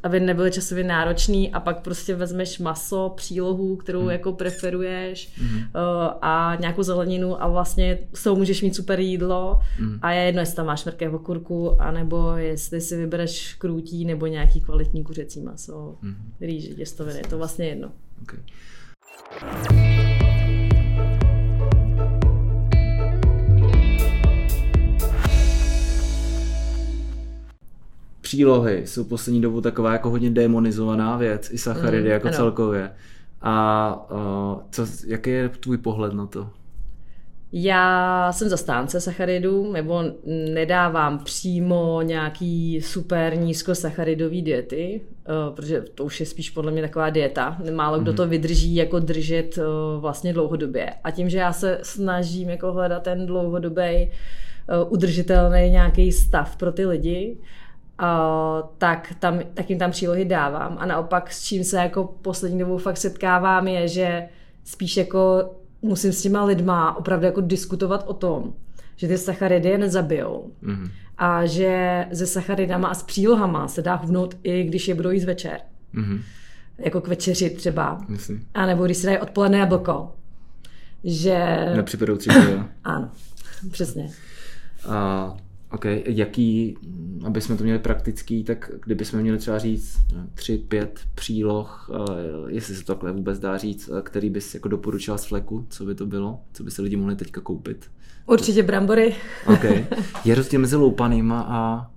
[0.03, 4.09] aby nebyly časově náročný a pak prostě vezmeš maso, přílohu, kterou mm.
[4.09, 5.57] jako preferuješ mm.
[5.57, 5.63] uh,
[6.21, 9.99] a nějakou zeleninu a vlastně s tou můžeš mít super jídlo mm.
[10.01, 14.61] a je jedno, jestli tam máš mrkev, okurku, anebo jestli si vybereš krůtí nebo nějaký
[14.61, 16.15] kvalitní kuřecí maso, mm.
[16.41, 17.91] rýži, těstoviny, je to vlastně jedno.
[18.21, 18.39] Okay.
[28.23, 32.37] Přílohy jsou poslední dobu taková jako hodně demonizovaná věc, i sacharidy mm, jako ano.
[32.37, 32.91] celkově.
[33.41, 36.49] A uh, co, jaký je tvůj pohled na to?
[37.51, 40.03] Já jsem zastánce sacharidů, nebo
[40.53, 47.09] nedávám přímo nějaký super nízkosacharidový diety, uh, protože to už je spíš podle mě taková
[47.09, 47.57] dieta.
[47.75, 48.15] Málo kdo mm-hmm.
[48.15, 50.93] to vydrží jako držet uh, vlastně dlouhodobě.
[51.03, 54.11] A tím, že já se snažím jako hledat ten dlouhodobý
[54.89, 57.37] udržitelný nějaký stav pro ty lidi,
[58.01, 60.77] Uh, tak, tam, tak jim tam přílohy dávám.
[60.79, 64.23] A naopak s čím se jako poslední dobou fakt setkávám je, že
[64.63, 65.51] spíš jako
[65.81, 68.53] musím s těma lidma opravdu jako diskutovat o tom,
[68.95, 70.51] že ty sacharidy je nezabijou.
[70.63, 70.89] Mm-hmm.
[71.17, 75.25] A že se sacharidama a s přílohama se dá hubnout i když je budou jíst
[75.25, 75.59] večer.
[75.95, 76.21] Mm-hmm.
[76.77, 78.01] Jako k večeři třeba.
[78.07, 78.47] Myslím.
[78.53, 80.11] A nebo když se dají odpoledne jablko.
[81.03, 81.65] Že...
[81.75, 82.29] Nepřipadou tři
[82.83, 83.09] Ano,
[83.71, 84.09] přesně.
[84.89, 85.37] A
[85.73, 86.77] OK, jaký,
[87.25, 89.97] aby jsme to měli praktický, tak kdyby jsme měli třeba říct
[90.33, 91.89] tři, pět příloh,
[92.47, 95.95] jestli se to takhle vůbec dá říct, který bys jako doporučila z fleku, co by
[95.95, 97.91] to bylo, co by se lidi mohli teďka koupit?
[98.25, 99.15] Určitě brambory.
[99.45, 99.63] OK.
[100.25, 101.91] Je rozdíl mezi loupanýma a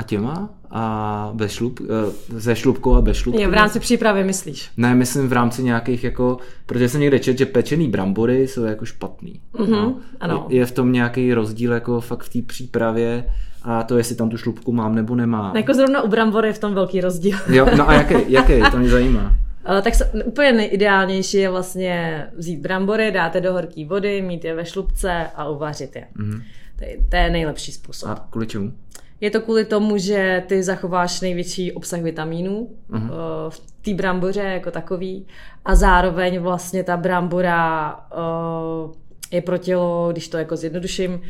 [0.00, 0.50] a těma?
[0.70, 3.42] A bez šlup, eh, ze šlupkou a bez šlupky?
[3.42, 4.70] Je v rámci přípravy, myslíš?
[4.76, 8.84] Ne, myslím v rámci nějakých jako, protože jsem někde čet, že pečený brambory jsou jako
[8.84, 9.40] špatný.
[9.54, 9.96] Mm-hmm, no.
[10.20, 10.46] ano.
[10.48, 13.24] Je, je v tom nějaký rozdíl jako fakt v té přípravě
[13.62, 15.56] a to, jestli tam tu šlupku mám nebo nemám.
[15.56, 17.38] Jako zrovna u brambory je v tom velký rozdíl.
[17.48, 19.36] Jo, no a jaký, jaký to mě zajímá.
[19.78, 24.64] Eh, tak úplně nejideálnější je vlastně vzít brambory, dáte do horké vody, mít je ve
[24.64, 26.06] šlupce a uvařit je.
[26.16, 26.42] Mm-hmm.
[26.78, 28.08] To, je, to je nejlepší způsob.
[28.08, 28.72] A kvůli čemu?
[29.20, 33.10] Je to kvůli tomu, že ty zachováš největší obsah vitamínů uh-huh.
[33.48, 35.26] v té bramboře jako takový
[35.64, 38.92] a zároveň vlastně ta brambora uh,
[39.32, 41.20] je pro tělo, když to jako zjednoduším,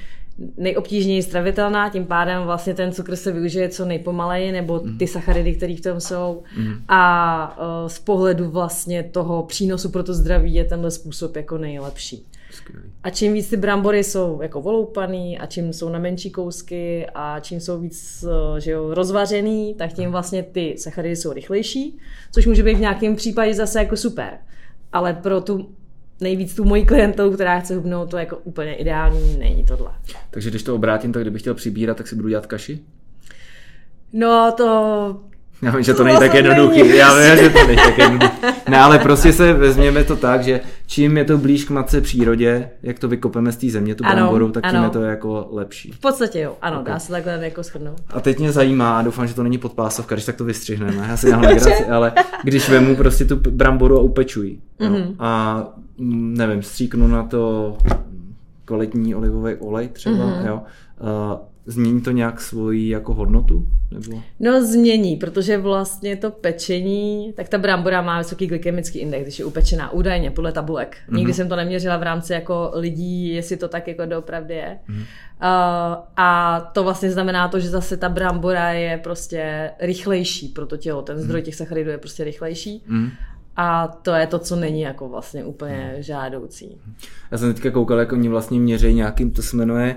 [0.56, 4.98] nejobtížněji stravitelná, tím pádem vlastně ten cukr se využije co nejpomaleji, nebo mhm.
[4.98, 6.42] ty sacharidy, které v tom jsou.
[6.56, 6.74] Mm.
[6.88, 12.26] A uh, z pohledu vlastně toho přínosu pro to zdraví je tenhle způsob jako nejlepší.
[12.50, 12.90] Skvělý.
[13.02, 17.40] A čím víc ty brambory jsou jako voloupaný a čím jsou na menší kousky a
[17.40, 21.98] čím jsou víc eh, že jo, rozvařený, tak tím vlastně ty sacharidy jsou rychlejší,
[22.32, 24.38] což může být v nějakém případě zase jako super.
[24.92, 25.74] Ale pro tu
[26.20, 29.92] nejvíc tu moji klientou, která chce hubnout, to jako úplně ideální není tohle.
[30.30, 32.80] Takže když to obrátím, tak kdybych chtěl přibírat, tak si budu dělat kaši?
[34.12, 35.29] No to
[35.62, 36.96] já vím, že to není tak jednoduchý.
[36.96, 38.32] Já vím, že to není tak jednoduchý.
[38.68, 42.70] Ne, ale prostě se vezměme to tak, že čím je to blíž k matce přírodě,
[42.82, 44.86] jak to vykopeme z té země, tu bramboru, tak tím ano.
[44.86, 45.92] je to jako lepší.
[45.92, 46.92] V podstatě jo, ano, okay.
[46.92, 48.00] dá se takhle jako shrnout.
[48.08, 51.16] A teď mě zajímá, a doufám, že to není podpásovka, když tak to vystřihneme, já
[51.16, 52.12] si dělám legraci, ale
[52.44, 55.14] když vemu prostě tu bramboru a upečuji mm-hmm.
[55.18, 55.64] a
[55.98, 57.76] nevím, stříknu na to
[58.70, 60.46] kvalitní olivový olej třeba, mm-hmm.
[60.46, 60.62] jo,
[61.66, 63.66] Změní to nějak svoji jako hodnotu?
[63.90, 64.22] Nebo?
[64.40, 69.44] No změní, protože vlastně to pečení, tak ta brambora má vysoký glykemický index, když je
[69.44, 70.96] upečená údajně podle tabulek.
[70.96, 71.16] Mm-hmm.
[71.16, 74.78] Nikdy jsem to neměřila v rámci jako lidí, jestli to tak jako doopravdy je.
[74.88, 75.00] Mm-hmm.
[75.00, 80.76] Uh, a to vlastně znamená to, že zase ta brambora je prostě rychlejší pro to
[80.76, 81.02] tělo.
[81.02, 81.44] Ten zdroj mm-hmm.
[81.44, 82.84] těch sacharidů je prostě rychlejší.
[82.88, 83.10] Mm-hmm.
[83.56, 86.78] A to je to, co není jako vlastně úplně žádoucí.
[87.30, 89.96] Já jsem teďka koukal, jako oni vlastně měří nějakým, to se jmenuje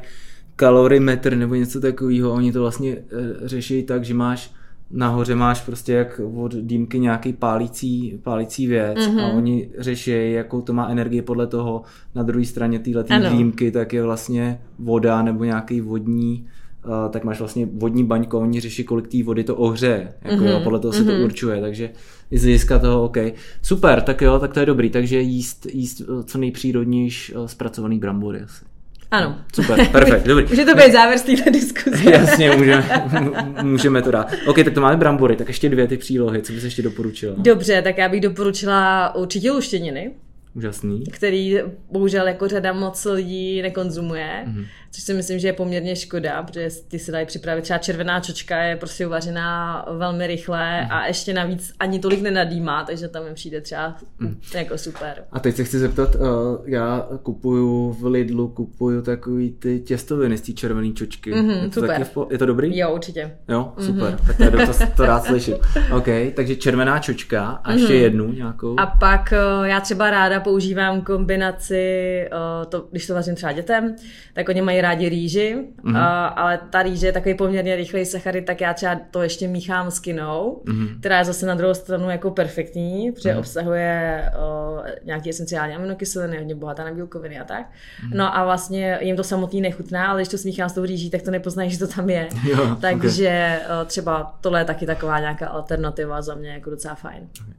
[0.56, 2.32] kalorimetr nebo něco takového.
[2.32, 4.52] Oni to vlastně eh, řeší tak, že máš
[4.92, 9.22] nahoře máš prostě jak od dýmky nějaký pálící, pálící věc mm-hmm.
[9.22, 11.82] a oni řeší, jakou to má energii podle toho.
[12.16, 16.48] Na druhé straně téhle dýmky tak je vlastně voda nebo nějaký vodní
[16.86, 20.50] Uh, tak máš vlastně vodní baňko, oni řeší, kolik té vody to ohřeje, jako mm-hmm.
[20.50, 21.06] jo, podle toho se mm-hmm.
[21.06, 21.24] to mhm.
[21.24, 21.90] určuje, takže
[22.32, 23.18] i z hlediska toho, OK.
[23.62, 28.66] Super, tak jo, tak to je dobrý, takže jíst, jíst co nejpřírodnější zpracovaný brambory asi.
[29.14, 29.38] Ano.
[29.56, 30.46] Super, perfekt, dobrý.
[30.50, 32.12] Může to být závěr z této diskuze.
[32.12, 33.10] Jasně, můžeme,
[33.62, 34.34] můžeme to dát.
[34.48, 37.36] OK, tak to máme brambory, tak ještě dvě ty přílohy, co bys ještě doporučila?
[37.38, 40.12] Dobře, tak já bych doporučila určitě luštěniny.
[40.56, 41.04] Úžasný.
[41.12, 41.58] Který
[41.92, 44.44] bohužel jako řada moc lidí nekonzumuje.
[44.48, 44.66] Mm-hmm.
[44.94, 47.62] Což si myslím, že je poměrně škoda, protože ty si dají připravit.
[47.62, 50.92] Třeba červená čočka je prostě uvařená velmi rychle mm.
[50.92, 54.40] a ještě navíc ani tolik nenadýmá, takže tam mi přijde třeba mm.
[54.56, 55.24] jako super.
[55.32, 56.22] A teď se chci zeptat, uh,
[56.66, 61.34] já kupuju v Lidlu, kupuju takový ty těstoviny z té červené čočky.
[61.34, 62.06] Mm-hmm, je, to super.
[62.06, 62.78] Taky je to dobrý?
[62.78, 63.38] Jo, určitě.
[63.50, 64.14] Jo, super.
[64.14, 64.38] Mm-hmm.
[64.38, 65.56] Tak to, to, to rád slyším.
[65.96, 68.02] OK, takže červená čočka a ještě mm-hmm.
[68.02, 68.80] jednu nějakou.
[68.80, 73.96] A pak uh, já třeba ráda používám kombinaci, uh, to, když to vařím třeba dětem,
[74.34, 75.90] tak oni mají rádi rýži, mm-hmm.
[75.90, 79.92] uh, ale ta rýže je takový poměrně rychlej sacharid, tak já třeba to ještě míchám
[79.92, 81.00] s kinou, mm-hmm.
[81.00, 83.40] která je zase na druhou stranu jako perfektní, protože mm-hmm.
[83.40, 87.66] obsahuje uh, nějaké esenciální aminokyseliny, hodně bohatá na bílkoviny a tak.
[87.66, 88.16] Mm-hmm.
[88.18, 91.22] No a vlastně jim to samotný nechutná, ale když to smíchám s tou rýží, tak
[91.22, 92.30] to nepoznají, že to tam je.
[92.44, 93.82] Jo, Takže okay.
[93.82, 97.28] uh, třeba tohle je taky taková nějaká alternativa za mě jako docela fajn.
[97.42, 97.54] Okay.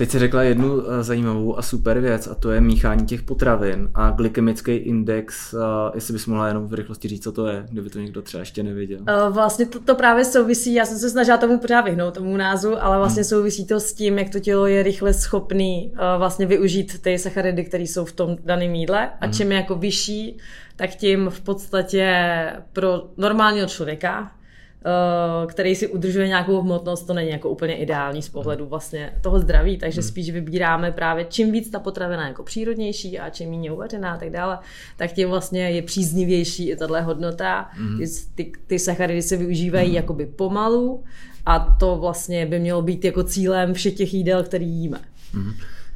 [0.00, 3.88] Teď jsi řekla jednu eh, zajímavou a super věc a to je míchání těch potravin
[3.94, 5.54] a glykemický index,
[5.94, 8.62] jestli bys mohla jenom v rychlosti říct, co to je, kdyby to někdo třeba ještě
[8.62, 8.98] nevěděl.
[9.08, 12.84] Eh, vlastně to, to právě souvisí, já jsem se snažila tomu pořád vyhnout, tomu názvu,
[12.84, 13.28] ale vlastně hmm.
[13.28, 17.64] souvisí to s tím, jak to tělo je rychle schopný eh, vlastně využít ty sacharidy,
[17.64, 19.34] které jsou v tom daném jídle a hmm.
[19.34, 20.38] čím je jako vyšší,
[20.76, 22.16] tak tím v podstatě
[22.72, 24.39] pro normálního člověka Eh,
[25.46, 29.78] který si udržuje nějakou hmotnost, to není jako úplně ideální z pohledu vlastně toho zdraví,
[29.78, 30.08] takže hmm.
[30.08, 34.30] spíš vybíráme právě čím víc ta potravina jako přírodnější a čím méně uvařená a tak
[34.30, 34.58] dále,
[34.96, 37.70] tak tím vlastně je příznivější i tahle hodnota.
[37.78, 38.00] Mm.
[38.34, 39.94] Ty, ty sacharidy se využívají mm.
[39.94, 41.04] jakoby pomalu
[41.46, 45.00] a to vlastně by mělo být jako cílem všech těch jídel, který jíme.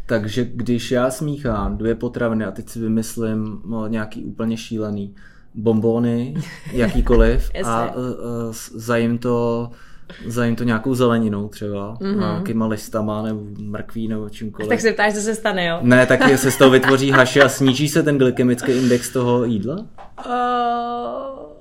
[0.06, 5.14] Takže když já smíchám dvě potraviny a teď si vymyslím no, nějaký úplně šílený,
[5.54, 6.34] bombóny,
[6.72, 8.02] jakýkoliv a uh,
[8.74, 9.70] zajím to
[10.26, 12.18] zajím to nějakou zeleninou třeba, mm-hmm.
[12.18, 14.68] nějakýma listama nebo mrkví nebo čímkoliv.
[14.68, 15.78] Tak se ptáš, co se stane, jo?
[15.82, 19.76] Ne, tak se z toho vytvoří haši a sníží se ten glykemický index toho jídla?
[20.26, 21.44] Uh,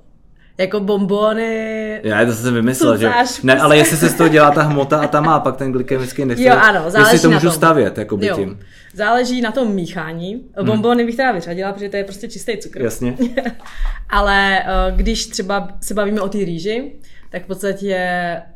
[0.57, 1.99] jako bombony.
[2.03, 3.11] Já to jsem vymyslel, že?
[3.43, 6.21] Ne, ale jestli se z toho dělá ta hmota a ta má pak ten glykemický
[6.21, 6.41] index.
[6.41, 7.57] Jo, ano, záleží Jestli to můžu na tom.
[7.57, 8.59] stavět, jako by tím.
[8.93, 10.43] Záleží na tom míchání.
[10.57, 10.65] Hmm.
[10.67, 12.81] Bombony bych teda vyřadila, protože to je prostě čistý cukr.
[12.81, 13.17] Jasně.
[14.09, 16.91] ale eh, když třeba se bavíme o té rýži,
[17.29, 17.97] tak v podstatě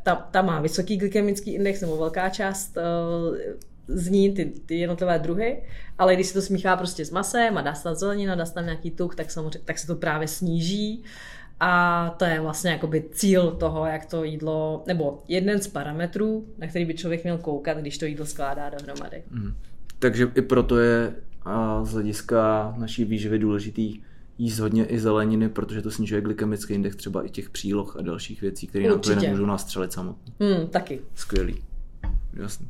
[0.04, 3.38] ta, ta má vysoký glykemický index, nebo velká část uh,
[3.88, 5.64] z ní ty, ty jednotlivé druhy,
[5.98, 8.54] ale když se to smíchá prostě s masem a dá se tam zelenina, dá se
[8.54, 11.04] tam nějaký tuk, tak samozřejmě tak se to právě sníží.
[11.60, 16.68] A to je vlastně jakoby cíl toho, jak to jídlo, nebo jeden z parametrů, na
[16.68, 19.24] který by člověk měl koukat, když to jídlo skládá dohromady.
[19.32, 19.54] Mm.
[20.00, 21.16] Takže i proto je
[21.46, 24.02] a z hlediska naší výživy důležitý
[24.38, 28.42] jíst hodně i zeleniny, protože to snižuje glykemický index třeba i těch příloh a dalších
[28.42, 30.34] věcí, které nám to můžou nastřelit samotně.
[30.40, 31.00] Mm, taky.
[31.16, 31.64] Skvělý.
[32.34, 32.68] Jasný.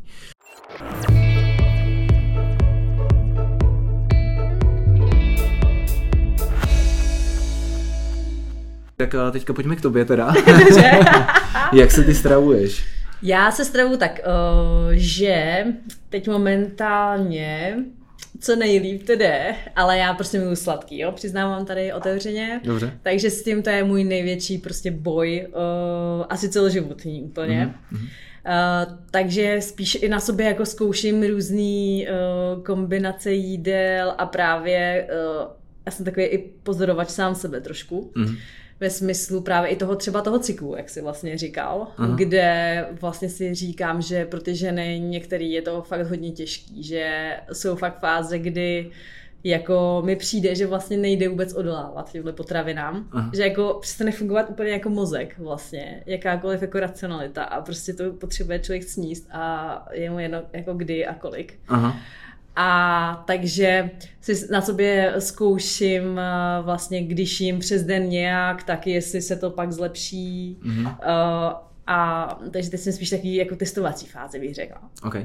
[8.98, 10.34] Tak teďka pojďme k tobě teda.
[11.74, 12.86] Jak se ty stravuješ?
[13.22, 14.20] Já se stravuju tak,
[14.92, 15.66] že
[16.10, 17.78] teď momentálně
[18.40, 22.62] co nejlíp to jde, ale já prostě miluji sladký, jo, přiznávám tady otevřeně.
[22.64, 22.94] Dobře.
[23.02, 27.76] Takže s tím to je můj největší prostě boj, uh, asi celoživotní úplně.
[27.94, 28.04] Mm-hmm.
[28.04, 35.48] Uh, takže spíš i na sobě jako zkouším různé uh, kombinace jídel a právě uh,
[35.86, 38.12] já jsem takový i pozorovač sám sebe trošku.
[38.16, 38.38] Mm-hmm
[38.80, 42.16] ve smyslu právě i toho třeba toho cyklu, jak si vlastně říkal, Aha.
[42.16, 47.34] kde vlastně si říkám, že pro ty ženy některý je to fakt hodně těžký, že
[47.54, 48.92] jsou fakt fáze, kdy
[49.44, 53.32] jako mi přijde, že vlastně nejde vůbec odolávat těmhle potravinám, Aha.
[53.34, 58.60] že jako přestane fungovat úplně jako mozek vlastně, jakákoliv jako racionalita a prostě to potřebuje
[58.60, 61.60] člověk sníst a je mu jedno jako kdy a kolik.
[61.68, 61.98] Aha.
[62.60, 63.90] A takže
[64.22, 69.50] si na sobě zkouším eh, vlastně, když jim přes den nějak, tak jestli se to
[69.50, 70.58] pak zlepší.
[70.64, 70.86] Mm-hmm.
[70.86, 71.54] Uh,
[71.88, 74.82] a takže teď jsem spíš takový jako testovací fáze, bych řekla.
[75.04, 75.16] Ok.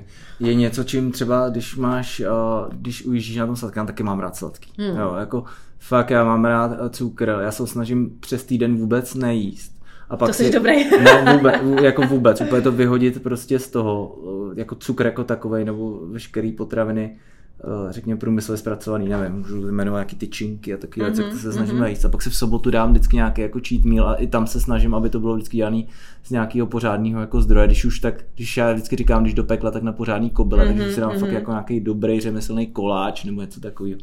[0.40, 4.36] Je něco, čím třeba, když máš, uh, když ujíždíš na tom sladkém, taky mám rád
[4.36, 4.72] sladký.
[4.78, 4.96] Hmm.
[4.96, 5.44] Jo, jako
[5.78, 9.81] fakt já mám rád cukr, já se snažím přes týden vůbec nejíst.
[10.12, 10.90] A pak to jsi si, dobrý.
[11.03, 14.18] ne, vůbec, jako vůbec, úplně to vyhodit prostě z toho,
[14.57, 17.16] jako cukr jako takovej, nebo veškerý potraviny,
[17.64, 21.87] Eh, řekněme průmyslově zpracovaný, nevím, můžu jmenovat nějaký tyčinky a taky mm-hmm, se snažím mm-hmm.
[21.87, 22.05] jíst.
[22.05, 24.61] A pak si v sobotu dám vždycky nějaký jako cheat meal a i tam se
[24.61, 25.83] snažím, aby to bylo vždycky dělané
[26.22, 27.66] z nějakého pořádného jako zdroje.
[27.66, 30.79] Když už tak, když já vždycky říkám, když do pekla, tak na pořádný kobyle, mm-hmm,
[30.79, 31.20] takže si dám mm-hmm.
[31.20, 33.98] fakt jako nějaký dobrý řemeslný koláč nebo něco takového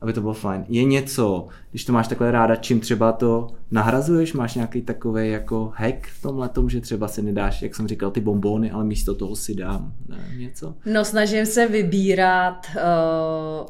[0.00, 0.64] aby to bylo fajn.
[0.68, 4.32] Je něco, když to máš takhle ráda, čím třeba to nahrazuješ?
[4.32, 8.10] Máš nějaký takový jako hack v tom letom, že třeba si nedáš, jak jsem říkal,
[8.10, 10.74] ty bombóny, ale místo toho si dám ne, něco?
[10.86, 13.66] No snažím se vybírat uh,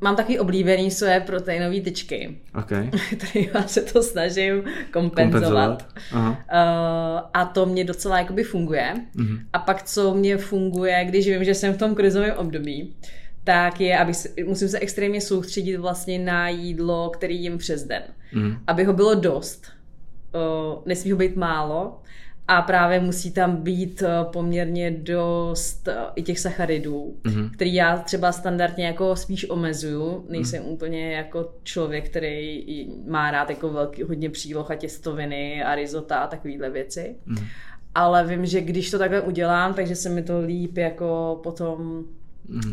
[0.00, 2.90] mám takový oblíbený svoje proteinové tyčky, okay.
[3.16, 4.92] kterýma se to snažím kompenzovat.
[4.92, 5.86] kompenzovat.
[6.12, 6.30] Aha.
[6.30, 8.94] Uh, a to mě docela jakoby funguje.
[9.16, 9.40] Uh-huh.
[9.52, 12.94] A pak co mě funguje, když vím, že jsem v tom krizovém období,
[13.50, 18.02] tak je, aby se, musím se extrémně soustředit vlastně na jídlo, který jim přes den.
[18.32, 18.58] Uh-huh.
[18.66, 19.66] Aby ho bylo dost.
[20.86, 22.00] Nesmí ho být málo
[22.48, 27.50] a právě musí tam být poměrně dost i těch sacharidů, mm-hmm.
[27.50, 30.26] který já třeba standardně jako spíš omezuju.
[30.28, 30.72] Nejsem mm-hmm.
[30.72, 32.64] úplně jako člověk, který
[33.06, 37.16] má rád jako velký, hodně příloh a těstoviny a risota a takovéhle věci.
[37.28, 37.46] Mm-hmm.
[37.94, 42.19] Ale vím, že když to takhle udělám, takže se mi to líp jako potom mm.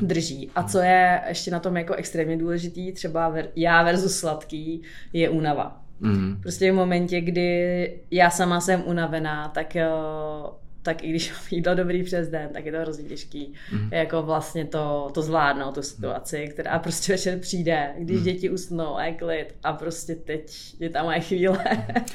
[0.02, 0.52] Drží.
[0.56, 4.82] A co je ještě na tom jako extrémně důležitý, třeba ver, já versus sladký,
[5.14, 5.82] je únava.
[6.00, 6.42] Mm.
[6.42, 9.88] Prostě v momentě, kdy já sama jsem unavená, tak eh,
[10.88, 13.54] tak i když mám jídlo dobrý přes den, tak je to hrozně těžký.
[13.72, 13.90] Mm.
[13.92, 18.24] Jako vlastně to, to zvládnout, tu situaci, která prostě večer přijde, když mm.
[18.24, 21.64] děti usnou a je klid a prostě teď je tam moje chvíle.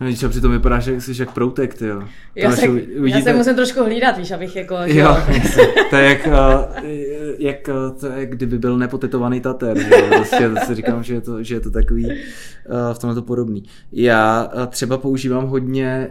[0.00, 2.02] No, víš, a přitom vypadá, že jsi jak proutek, ty jo.
[2.34, 3.18] Já, se, uvidíte...
[3.18, 4.76] já se musím trošku hlídat, víš, abych jako...
[4.84, 5.16] Jo,
[5.90, 6.84] to je jak, uh,
[7.38, 7.68] jak,
[8.00, 10.06] to je, kdyby byl nepotetovaný tater, že jo.
[10.16, 12.12] Prostě to si říkám, že je to, že je to takový uh,
[12.92, 13.62] v tomhle to podobný.
[13.92, 16.10] Já třeba používám hodně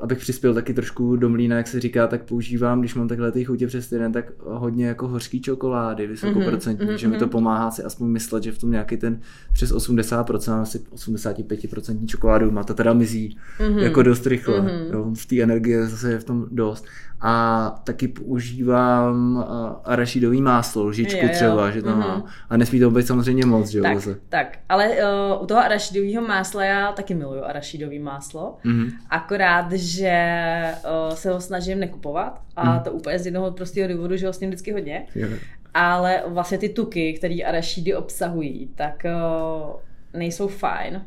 [0.00, 3.44] abych přispěl taky trošku do mlína, jak se říká, tak používám, když mám takhle ty
[3.44, 7.30] chutě přes týden, tak hodně jako hořký čokolády, vysokoprocentní, mm-hmm, že mi to mhm.
[7.30, 9.20] pomáhá si aspoň myslet, že v tom nějaký ten
[9.52, 13.78] přes 80%, asi 85% čokoládu má to teda mizí mm-hmm.
[13.78, 14.60] jako dost rychle.
[14.60, 14.92] Mm-hmm.
[14.92, 16.84] Jo, v té energie zase je v tom dost
[17.20, 19.44] a taky používám uh,
[19.84, 21.32] arašidový máslo, lžičku jo, jo.
[21.32, 21.98] třeba, že to mm-hmm.
[21.98, 22.24] má.
[22.50, 23.84] A nesmí to být samozřejmě moc, že jo?
[23.84, 28.92] Tak, tak, ale uh, u toho arašidového másla já taky miluju arašidový máslo, mm-hmm.
[29.10, 30.18] akorát, že
[31.08, 32.82] uh, se ho snažím nekupovat a mm-hmm.
[32.82, 35.06] to úplně z jednoho prostého důvodu, že ho s ním vždycky hodně.
[35.14, 35.28] Jo.
[35.74, 41.02] Ale vlastně ty tuky, které arašidy obsahují, tak uh, nejsou fajn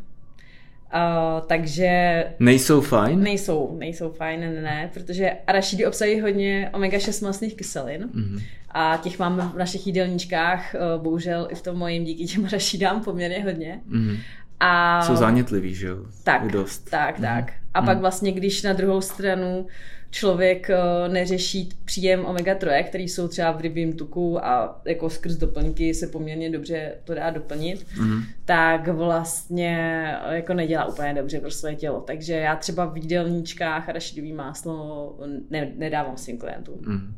[0.93, 2.23] Uh, takže...
[2.39, 3.23] Nejsou fajn?
[3.23, 8.41] Nejsou, nejsou fajn, ne, ne, protože arašidy obsahují hodně omega-6 masných kyselin mm-hmm.
[8.69, 13.03] a těch máme v našich jídelníčkách, uh, bohužel i v tom mojím díky těm arašidám
[13.03, 13.81] poměrně hodně.
[13.91, 14.17] Mm-hmm.
[14.59, 15.01] A...
[15.01, 15.97] Jsou zánětlivý, že jo?
[16.23, 16.89] Tak, dost.
[16.89, 17.21] tak, mm-hmm.
[17.21, 17.53] tak.
[17.73, 17.85] A mm-hmm.
[17.85, 19.67] pak vlastně, když na druhou stranu
[20.11, 25.93] člověk eh, neřeší příjem omega-3, který jsou třeba v rybím tuku a jako skrz doplňky
[25.93, 28.21] se poměrně dobře to dá doplnit, mm.
[28.45, 32.01] tak vlastně eh, jako nedělá úplně dobře pro své tělo.
[32.01, 35.15] Takže já třeba v jídelníčkách rašidový máslo
[35.49, 36.79] ne, nedávám svým klientům.
[36.85, 37.15] Mm.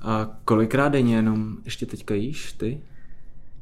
[0.00, 2.80] A kolikrát denně jenom ještě teďka jíš ty?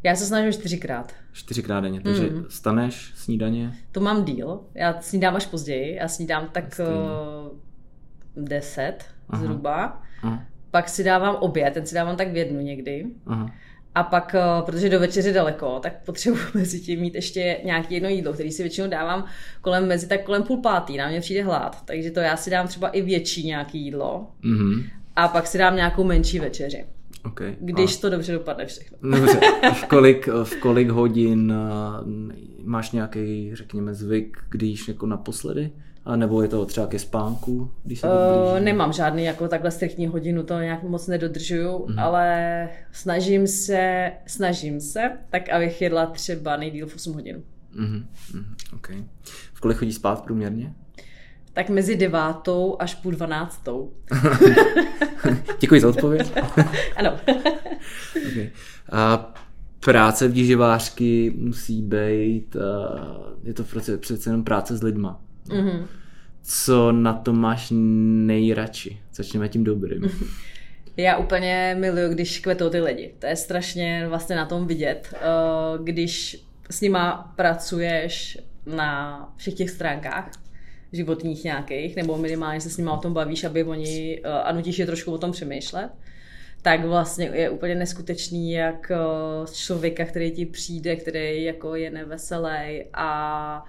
[0.03, 1.13] Já se snažím čtyřikrát.
[1.33, 2.45] Čtyřikrát denně, takže mm.
[2.49, 3.73] staneš, snídaně?
[3.93, 6.91] To mám díl, já snídám až později, já snídám tak Stejně
[8.37, 8.95] 10
[9.29, 9.43] Aha.
[9.43, 10.03] zhruba.
[10.23, 10.43] Aha.
[10.71, 13.07] Pak si dávám oběd, ten si dávám tak v jednu někdy.
[13.27, 13.51] Aha.
[13.95, 18.09] A pak, eh, protože do večeře daleko, tak potřebuji mezi tím mít ještě nějaké jedno
[18.09, 19.25] jídlo, který si většinou dávám
[19.61, 21.85] kolem mezi, tak kolem půl pátý, na mě přijde hlad.
[21.85, 24.27] Takže to já si dám třeba i větší nějaký jídlo.
[24.45, 24.85] Mm-hmm.
[25.17, 26.85] A pak si dám nějakou menší večeři.
[27.25, 27.57] Okay.
[27.61, 28.01] Když a...
[28.01, 28.99] to dobře dopadne všechno.
[29.03, 29.41] Dobře.
[29.75, 32.05] V kolik, v kolik hodin eh,
[32.65, 35.71] máš nějaký, řekněme, zvyk, když jako naposledy?
[36.05, 37.71] A nebo je to třeba ke spánku?
[37.85, 41.99] Když se uh, nemám žádný jako takhle striktní hodinu, to nějak moc nedodržuju, mm.
[41.99, 47.43] ale snažím se, snažím se, tak abych jedla třeba nejdíl v 8 hodin.
[47.75, 49.05] Mm, mm, okay.
[49.55, 50.75] V kolik chodí spát průměrně?
[51.53, 53.93] Tak mezi devátou až půl dvanáctou.
[55.61, 56.33] Děkuji za odpověď.
[56.97, 57.13] ano.
[58.31, 58.51] okay.
[58.93, 59.35] A
[59.81, 62.63] práce v díživářky musí být, uh,
[63.43, 63.65] je to
[63.99, 65.21] přece jenom práce s lidma.
[65.49, 65.87] Mm-hmm.
[66.43, 69.01] Co na to máš nejradši?
[69.15, 70.03] Začneme tím dobrým.
[70.97, 73.15] Já úplně miluju, když kvetou ty lidi.
[73.19, 75.15] To je strašně vlastně na tom vidět.
[75.15, 75.19] Eh,
[75.83, 80.31] když s nima pracuješ na všech těch stránkách,
[80.93, 84.79] životních nějakých, nebo minimálně se s nimi o tom bavíš, aby oni, eh, a nutíš
[84.79, 85.91] je trošku o tom přemýšlet,
[86.63, 88.97] tak vlastně je úplně neskutečný, jak eh,
[89.53, 93.65] člověka, který ti přijde, který jako je neveselý a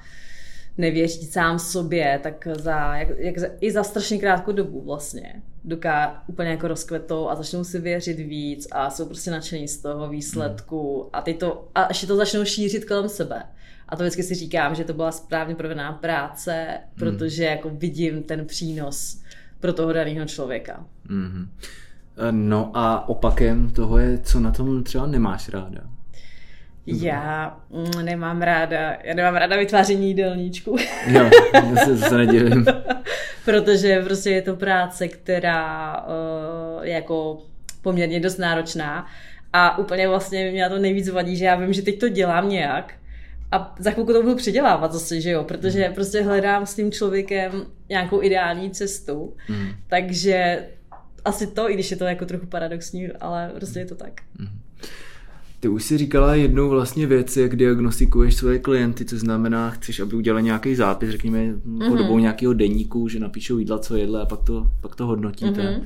[0.78, 6.50] nevěří sám sobě, tak za, jak, jak i za strašně krátkou dobu vlastně doká úplně
[6.50, 11.22] jako rozkvetou a začnou si věřit víc a jsou prostě nadšení z toho výsledku a,
[11.22, 13.44] ty to, a ještě to začnou šířit kolem sebe.
[13.90, 18.46] A to vždycky si říkám, že to byla správně provedená práce, protože jako vidím ten
[18.46, 19.22] přínos
[19.60, 20.86] pro toho daného člověka.
[21.10, 21.48] Mm-hmm.
[22.32, 25.82] No a opakem toho je, co na tom třeba nemáš ráda.
[26.88, 30.78] Já mm, nemám ráda, já nemám ráda vytváření jídelníčku.
[31.08, 32.66] Jo, já se zase nedivím.
[33.46, 37.42] Protože prostě je to práce, která uh, je jako
[37.82, 39.08] poměrně dost náročná
[39.54, 42.94] A úplně vlastně mě to nejvíc vadí, že já vím, že teď to dělám nějak,
[43.52, 45.94] a za chvilku to budu předělávat zase, že jo, protože mm.
[45.94, 49.68] prostě hledám s tím člověkem nějakou ideální cestu, mm.
[49.88, 50.68] takže
[51.26, 54.22] asi to, i když je to jako trochu paradoxní, ale prostě je to tak.
[54.40, 54.65] Mm.
[55.66, 60.16] Ty už si říkala jednou vlastně věc, jak diagnostikuješ svoje klienty, co znamená, chceš, aby
[60.16, 61.90] udělali nějaký zápis, řekněme, mm-hmm.
[61.90, 65.62] podobou nějakého deníku, že napíšou jídla, co jedle a pak to, pak to hodnotíte.
[65.62, 65.82] Mm-hmm.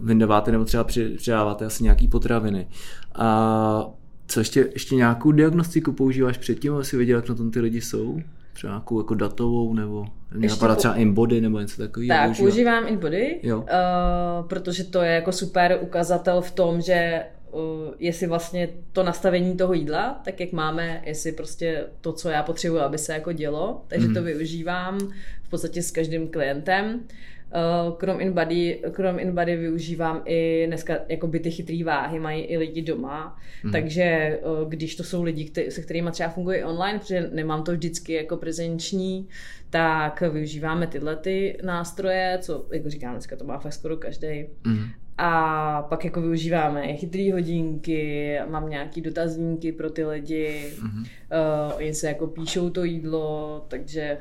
[0.00, 0.84] Vyndáváte nebo třeba
[1.16, 2.68] předáváte asi nějaký potraviny.
[3.14, 3.86] A
[4.26, 7.80] co ještě, ještě nějakou diagnostiku používáš předtím, aby si věděl, jak na tom ty lidi
[7.80, 8.20] jsou?
[8.52, 12.08] Třeba nějakou jako datovou, nebo napadá třeba InBody nebo něco takového?
[12.08, 13.58] Tak, používám, InBody, jo.
[13.58, 17.22] Uh, protože to je jako super ukazatel v tom, že
[17.98, 22.78] jestli vlastně to nastavení toho jídla, tak jak máme, jestli prostě to, co já potřebuji,
[22.78, 24.14] aby se jako dělo, takže mm.
[24.14, 24.98] to využívám
[25.42, 27.00] v podstatě s každým klientem.
[27.52, 32.58] Eh, krom InBody, krom InBody využívám i dneska jako by ty chytrý váhy, mají i
[32.58, 33.72] lidi doma, mm.
[33.72, 34.38] takže eh,
[34.68, 38.36] když to jsou lidi, který, se kterými třeba funguje online, protože nemám to vždycky jako
[38.36, 39.28] prezenční,
[39.70, 44.46] tak využíváme tyhle ty nástroje, co, jako říkám, dneska to má fakt skoro každý.
[44.66, 44.84] Mm.
[45.22, 51.00] A pak jako využíváme chytrý hodinky, mám nějaký dotazníky pro ty lidi, mm-hmm.
[51.00, 54.18] uh, oni se jako píšou to jídlo, takže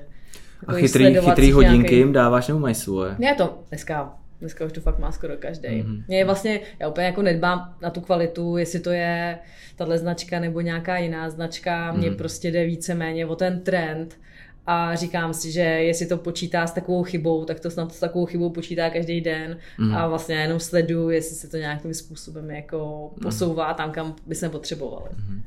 [0.68, 3.16] a chytrý, chytrý hodinky jim dáváš nebo mají svoje?
[3.20, 5.68] Ne, to dneska Dneska už to fakt má skoro každý.
[5.68, 6.04] Mm-hmm.
[6.08, 9.40] Mě vlastně, já úplně jako nedbám na tu kvalitu, jestli to je
[9.76, 12.16] tahle značka nebo nějaká jiná značka, mně mm-hmm.
[12.16, 14.18] prostě jde víceméně o ten trend
[14.72, 18.26] a říkám si, že jestli to počítá s takovou chybou, tak to snad s takovou
[18.26, 19.96] chybou počítá každý den mm.
[19.96, 23.24] a vlastně já jenom sleduju, jestli se to nějakým způsobem jako mhm.
[23.24, 25.10] posouvá tam, kam by jsme potřebovali.
[25.30, 25.42] Mm.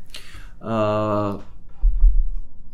[0.62, 1.40] Uh,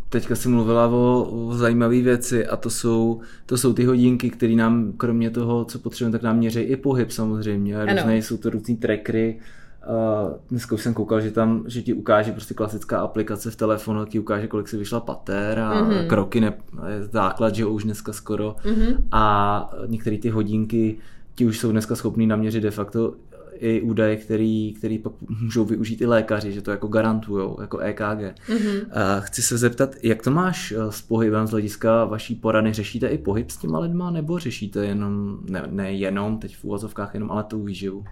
[0.09, 4.55] teďka si mluvila o, o zajímavé věci a to jsou, to jsou ty hodinky, které
[4.55, 7.84] nám kromě toho, co potřebujeme, tak nám měří i pohyb samozřejmě.
[7.84, 9.38] Různé, jsou to různý trackery,
[9.89, 14.05] Uh, dneska už jsem koukal, že tam, že ti ukáže prostě klasická aplikace v telefonu,
[14.05, 16.07] ti ukáže, kolik si vyšla patér a mm-hmm.
[16.07, 16.53] kroky ne,
[16.89, 18.57] je základ, že už dneska skoro.
[18.64, 18.97] Mm-hmm.
[19.12, 20.99] A některé ty hodinky
[21.34, 23.14] ti už jsou dneska schopný naměřit de facto
[23.61, 25.12] i údaje, který, který pak
[25.43, 28.01] můžou využít i lékaři, že to jako garantují, jako EKG.
[28.01, 29.20] Mm-hmm.
[29.20, 32.72] Chci se zeptat, jak to máš eh, s pohybem z hlediska vaší porady?
[32.72, 37.14] Řešíte i pohyb s těma lidma, nebo řešíte jenom, ne, ne jenom, teď v úvozovkách
[37.14, 38.05] jenom, ale tu výživu?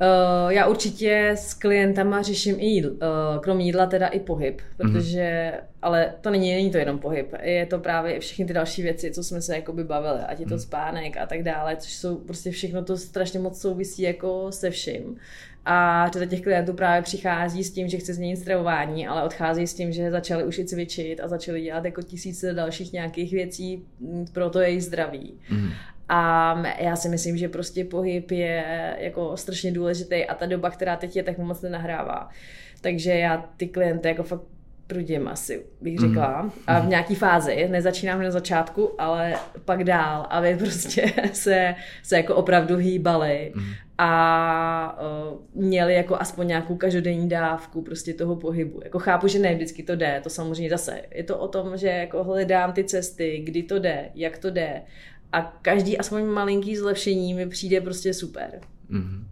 [0.00, 4.92] Uh, já určitě s klientama řeším i jídl, uh, krom jídla teda i pohyb, mhm.
[4.92, 5.66] protože, mm-hmm.
[5.82, 9.24] ale to není, není to jenom pohyb, je to právě všechny ty další věci, co
[9.24, 10.60] jsme se jakoby bavili, ať je to mm.
[10.60, 15.16] spánek a tak dále, což jsou prostě všechno to strašně moc souvisí jako se vším.
[15.64, 19.74] A řada těch klientů právě přichází s tím, že chce změnit stravování, ale odchází s
[19.74, 23.84] tím, že začali už i cvičit a začali dělat jako tisíce dalších nějakých věcí
[24.32, 25.34] pro to jejich zdraví.
[25.50, 25.70] Mm.
[26.08, 30.96] A já si myslím, že prostě pohyb je jako strašně důležitý a ta doba, která
[30.96, 32.28] teď je, tak moc nenahrává.
[32.80, 34.42] Takže já ty klienty jako fakt
[34.88, 36.08] prudím asi, bych mhm.
[36.08, 36.42] řekla.
[36.42, 36.50] Mm.
[36.66, 39.34] A v nějaký fázi, nezačínám na začátku, ale
[39.64, 43.64] pak dál, aby prostě se, se jako opravdu hýbali mm.
[43.98, 48.80] a uh, měli jako aspoň nějakou každodenní dávku prostě toho pohybu.
[48.84, 51.02] Jako chápu, že ne vždycky to jde, to samozřejmě zase.
[51.14, 54.82] Je to o tom, že jako hledám ty cesty, kdy to jde, jak to jde
[55.32, 58.60] a každý aspoň malinký zlepšení mi přijde prostě super.
[58.90, 59.24] Mm-hmm.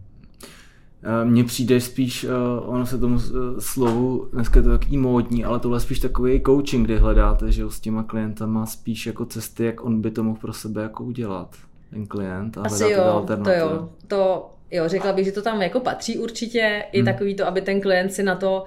[1.23, 2.25] Mně přijde spíš,
[2.59, 3.19] ono se tomu
[3.59, 7.63] slovu, dneska je to takový módní, ale tohle je spíš takový coaching, kde hledáte, že
[7.69, 11.55] s těma klientama spíš jako cesty, jak on by to mohl pro sebe jako udělat,
[11.89, 15.79] ten klient a Asi jo, to jo, to jo, řekla bych, že to tam jako
[15.79, 17.05] patří určitě, i hmm.
[17.05, 18.63] takový to, aby ten klient si na to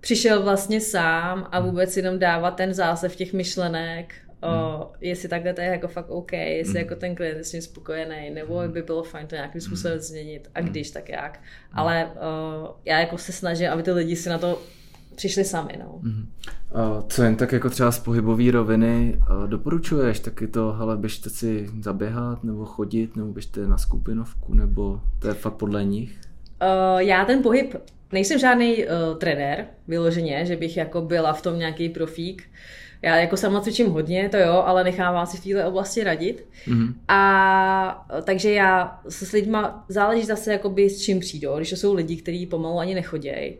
[0.00, 4.86] přišel vlastně sám a vůbec jenom dávat ten zásev těch myšlenek o, hmm.
[5.00, 6.82] jestli takhle to je jako fakt OK, jestli hmm.
[6.82, 8.72] jako ten klient je s tím spokojený, nebo hmm.
[8.72, 10.02] by bylo fajn to nějakým způsobem hmm.
[10.02, 11.40] změnit a když, tak jak.
[11.72, 14.62] Ale o, já jako se snažím, aby ty lidi si na to
[15.16, 15.78] přišli sami.
[15.78, 16.00] No.
[17.08, 20.20] Co jen tak jako třeba z pohybové roviny doporučuješ?
[20.20, 25.34] Taky to, hele, běžte si zaběhat, nebo chodit, nebo běžte na skupinovku, nebo to je
[25.34, 26.20] fakt podle nich?
[26.98, 27.74] Já ten pohyb,
[28.12, 32.42] nejsem žádný uh, trenér, vyloženě, že bych jako byla v tom nějaký profík.
[32.42, 36.48] Uh, já jako sama cvičím hodně, to jo, ale nechávám si v této oblasti radit.
[36.66, 36.94] Mm-hmm.
[37.08, 41.56] A takže já se s lidma, záleží zase jakoby s čím přijdou.
[41.56, 43.54] Když to jsou lidi, kteří pomalu ani nechodějí,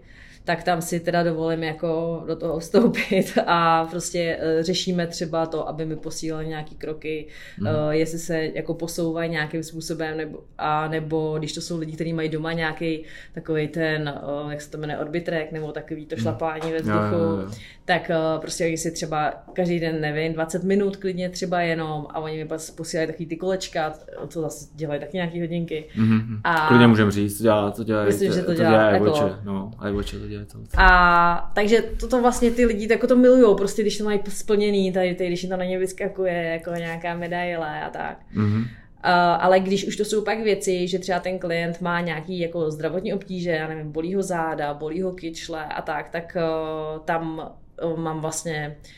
[0.45, 5.69] tak tam si teda dovolím jako do toho vstoupit a prostě uh, řešíme třeba to,
[5.69, 7.27] aby mi posílali nějaký kroky,
[7.59, 7.67] mm.
[7.67, 12.13] uh, jestli se jako posouvají nějakým způsobem, nebo, a nebo když to jsou lidi, kteří
[12.13, 16.73] mají doma nějaký takový ten, uh, jak se to jmenuje, orbitrek, nebo takový to šlapání
[16.73, 17.51] ve vzduchu, jo, jo, jo.
[17.85, 18.11] tak
[18.41, 23.07] prostě jestli třeba každý den, nevím, 20 minut klidně třeba jenom a oni mi posílají
[23.07, 23.95] takový ty kolečka,
[24.29, 25.85] co zase dělají taky nějaký hodinky.
[25.97, 26.41] Mm-hmm.
[26.45, 29.71] A klidně můžeme říct, to dělá, to dělá, myslím, že to, to dělá, dělá no,
[29.89, 30.59] iWatche to dělá to.
[30.77, 35.15] A takže toto vlastně ty lidi jako to milujou, prostě když to mají splněný, tady,
[35.15, 38.21] tady když to na ně vyskakuje jako nějaká medaile a tak.
[38.37, 38.61] Mm-hmm.
[38.61, 42.71] Uh, ale když už to jsou pak věci, že třeba ten klient má nějaký jako
[42.71, 47.53] zdravotní obtíže, já nevím, bolí ho záda, bolí ho kyčle a tak, tak uh, tam
[47.85, 48.91] uh, mám vlastně uh,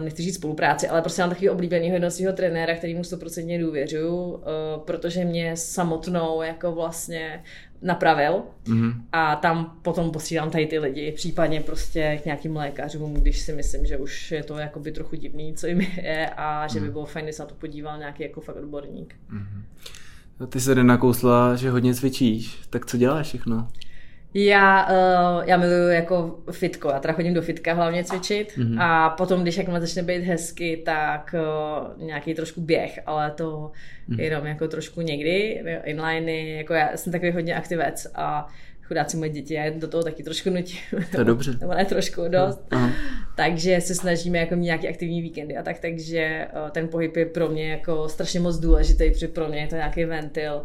[0.00, 4.80] nechci říct spolupráci, ale prostě mám takový oblíbený jednacího trenéra, který mu 100% důvěřuju, eh,
[4.84, 7.42] protože mě samotnou jako vlastně
[7.82, 8.94] napravil mm-hmm.
[9.12, 13.86] a tam potom posílám tady ty lidi, případně prostě k nějakým lékařům, když si myslím,
[13.86, 16.92] že už je to jakoby trochu divný, co jim je a že by mhm.
[16.92, 19.14] bylo fajn, když se na to podíval nějaký jako fakt odborník.
[19.32, 20.46] Mm-hmm.
[20.46, 23.68] Ty se nakousla, že hodně cvičíš, tak co děláš všechno?
[24.34, 28.82] Já, uh, já miluju jako fitko, já teda chodím do fitka hlavně cvičit mm-hmm.
[28.82, 33.72] a potom, když jakmile začne být hezky, tak uh, nějaký trošku běh, ale to
[34.08, 34.20] mm-hmm.
[34.20, 38.48] jenom jako trošku někdy, inliny, jako já jsem takový hodně aktivec a
[38.82, 40.78] chudáci moje děti, já do toho taky trošku nutím.
[41.12, 41.52] To je dobře.
[41.60, 42.66] Nebo ne trošku, dost.
[42.70, 42.90] Aha.
[43.36, 47.26] Takže se snažíme jako mít nějaký aktivní víkendy a tak, takže uh, ten pohyb je
[47.26, 50.64] pro mě jako strašně moc důležitý, protože pro mě je to nějaký ventil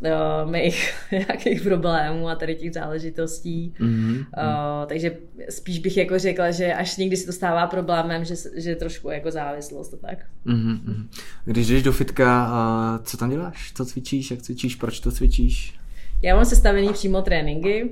[0.00, 3.74] uh, mých nějakých problémů a tady těch záležitostí.
[3.80, 4.16] Mm-hmm.
[4.18, 5.16] Uh, takže
[5.50, 9.30] spíš bych jako řekla, že až někdy se to stává problémem, že, že trošku jako
[9.30, 10.18] závislost a tak.
[10.46, 11.06] Mm-hmm.
[11.44, 13.72] Když jdeš do fitka, uh, co tam děláš?
[13.74, 14.30] Co cvičíš?
[14.30, 14.74] Jak cvičíš?
[14.74, 15.74] Proč to cvičíš?
[16.22, 17.90] Já mám sestavený přímo tréninky, uh,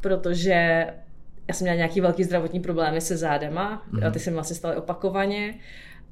[0.00, 0.86] protože
[1.48, 4.10] já jsem měla nějaký velký zdravotní problémy se zádema, mm-hmm.
[4.10, 5.54] ty se mi vlastně staly opakovaně.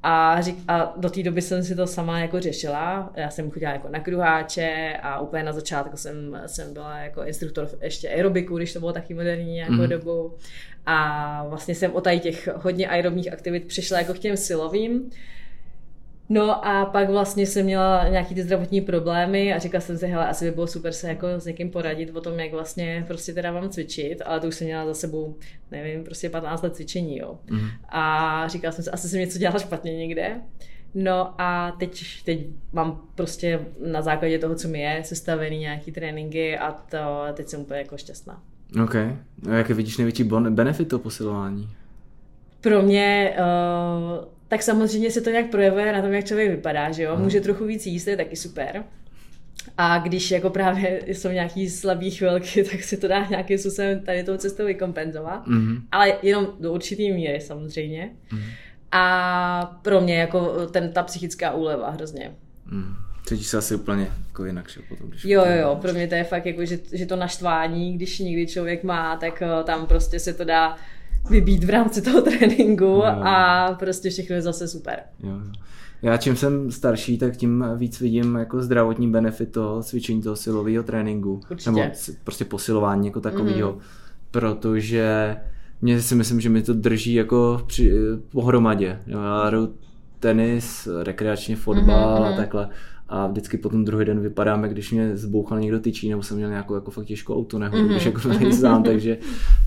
[0.03, 3.11] A, řík, a do té doby jsem si to sama jako řešila.
[3.15, 7.69] Já jsem chodila jako na kruháče a úplně na začátku jsem, jsem byla jako instruktor
[7.81, 9.89] ještě aerobiku, když to bylo taky moderní nějakou mm.
[9.89, 10.35] dobu.
[10.85, 15.11] A vlastně jsem o tady těch hodně aerobních aktivit přišla jako k těm silovým.
[16.33, 20.27] No a pak vlastně jsem měla nějaký ty zdravotní problémy a říkala jsem si, hele,
[20.27, 23.51] asi by bylo super se jako s někým poradit o tom, jak vlastně prostě teda
[23.51, 25.35] mám cvičit, ale to už jsem měla za sebou,
[25.71, 27.39] nevím, prostě 15 let cvičení, jo.
[27.49, 27.67] Mm.
[27.89, 30.41] A říkala jsem si, asi jsem něco dělala špatně někde.
[30.95, 36.57] No a teď, teď mám prostě na základě toho, co mi je, sestavený nějaký tréninky
[36.57, 36.97] a to,
[37.33, 38.41] teď jsem úplně jako šťastná.
[38.83, 38.95] OK.
[38.95, 41.69] A jaké vidíš největší benefit toho posilování?
[42.61, 47.03] Pro mě uh, tak samozřejmě se to nějak projevuje na tom, jak člověk vypadá, že
[47.03, 47.15] jo.
[47.15, 47.23] Hmm.
[47.23, 48.83] Může trochu víc jíst, je taky super.
[49.77, 54.23] A když jako právě jsou nějaký slabý chvilky, tak se to dá nějakým způsobem tady
[54.23, 55.47] tou cestou vykompenzovat.
[55.47, 55.81] Mm-hmm.
[55.91, 58.11] Ale jenom do určitý míry samozřejmě.
[58.31, 58.51] Mm-hmm.
[58.91, 62.31] A pro mě jako ten, ta psychická úleva hrozně.
[62.71, 62.93] Mm.
[63.25, 65.25] Cítíš se asi úplně jako jinak, že potom, když...
[65.25, 68.47] Jo, jo, jo, pro mě to je fakt jako, že, že to naštvání, když někdy
[68.47, 70.77] člověk má, tak eh, tam prostě se to dá
[71.29, 74.99] vybít v rámci toho tréninku a prostě všechno je zase super.
[75.23, 75.51] Jo, jo.
[76.01, 80.83] Já čím jsem starší, tak tím víc vidím jako zdravotní benefit toho cvičení toho silového
[80.83, 81.41] tréninku.
[81.51, 81.71] Určitě.
[81.71, 81.91] Nebo
[82.23, 83.71] prostě posilování jako takového.
[83.71, 83.79] Mm.
[84.31, 85.37] Protože
[85.81, 87.93] mě si myslím, že mi to drží jako při,
[88.31, 88.99] pohromadě.
[89.07, 89.73] Já hru
[90.19, 92.25] tenis, rekreačně fotbal mm-hmm.
[92.25, 92.37] a mhm.
[92.37, 92.69] takhle
[93.11, 96.75] a vždycky potom druhý den vypadáme, když mě zbouchal někdo tyčí, nebo jsem měl nějakou
[96.75, 97.91] jako fakt těžkou auto nehodu, mm-hmm.
[97.91, 99.17] když jako nejsám, takže,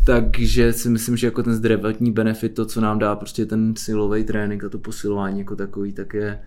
[0.07, 4.25] takže si myslím, že jako ten zdravotní benefit, to, co nám dá prostě ten silový
[4.25, 6.41] trénink a to posilování jako takový, tak je,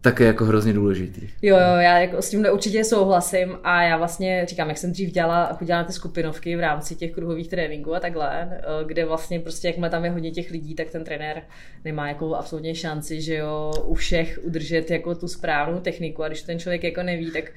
[0.00, 1.28] také jako hrozně důležitý.
[1.42, 5.12] Jo, jo, já jako s tím určitě souhlasím a já vlastně říkám, jak jsem dřív
[5.12, 9.40] dělala, chodila na ty skupinovky v rámci těch kruhových tréninků a takhle, eh, kde vlastně
[9.40, 11.42] prostě, jak tam je hodně těch lidí, tak ten trenér
[11.84, 16.42] nemá jako absolutně šanci, že jo, u všech udržet jako tu správnou techniku a když
[16.42, 17.52] ten člověk jako neví, tak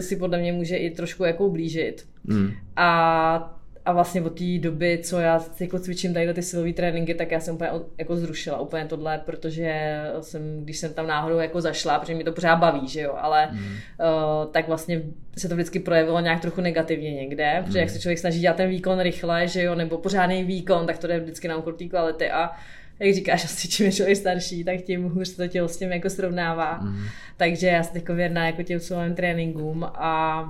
[0.00, 2.06] si podle mě může i trošku jako ublížit.
[2.24, 2.50] Mm.
[2.76, 3.57] A
[3.88, 7.40] a vlastně od té doby, co já jako cvičím tady ty silové tréninky, tak já
[7.40, 12.14] jsem úplně jako zrušila úplně tohle, protože jsem, když jsem tam náhodou jako zašla, protože
[12.14, 13.58] mi to pořád baví, že jo, ale mm.
[13.58, 15.02] uh, tak vlastně
[15.38, 17.64] se to vždycky projevilo nějak trochu negativně někde, mm.
[17.64, 20.98] protože jak se člověk snaží dělat ten výkon rychle, že jo, nebo pořádný výkon, tak
[20.98, 22.50] to jde vždycky na úkor té kvality a
[22.98, 26.10] jak říkáš, asi čím je člověk starší, tak tím hůř to tělo s tím jako
[26.10, 26.78] srovnává.
[26.78, 27.04] Mm.
[27.36, 30.42] Takže já jsem jako věrná jako těm svým tréninkům a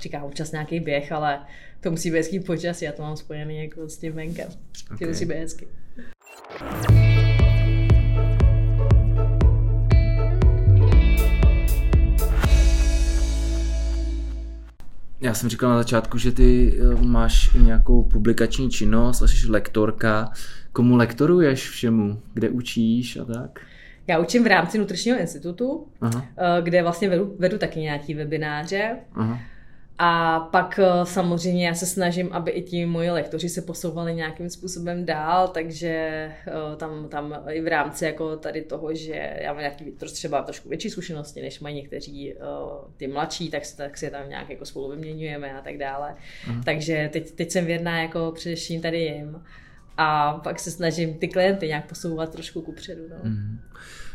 [0.00, 1.40] říkám občas nějaký běh, ale
[1.80, 4.48] to musí být hezký počasí, já to mám spojený jako s tím venkem.
[4.86, 4.98] Okay.
[4.98, 5.68] To musí být hezky.
[15.20, 20.32] já jsem říkal na začátku, že ty eh, máš nějakou publikační činnost, jsi lektorka.
[20.72, 22.22] Komu lektoruješ všemu?
[22.34, 23.60] Kde učíš a tak?
[24.06, 26.26] Já učím v rámci Nutričního institutu, Aha.
[26.36, 28.96] Eh, kde vlastně vedu, vedu taky nějaký webináře.
[29.14, 29.40] Aha.
[30.00, 34.50] A pak eh, samozřejmě já se snažím, aby i ti moji lektoři se posouvali nějakým
[34.50, 35.88] způsobem dál, takže
[36.46, 40.68] eh, tam, tam i v rámci jako tady toho, že já mám nějaký třeba trošku
[40.68, 42.34] větší zkušenosti, než mají někteří
[42.96, 46.14] ty mladší, tak, tak si tam nějak jako spolu vyměňujeme a tak dále.
[46.48, 46.62] Aha.
[46.64, 49.42] Takže teď, teď jsem věrná jako především tady jim
[49.96, 53.02] a pak se snažím ty klienty nějak posouvat trošku kupředu.
[53.10, 53.16] No.
[53.22, 53.58] Mm.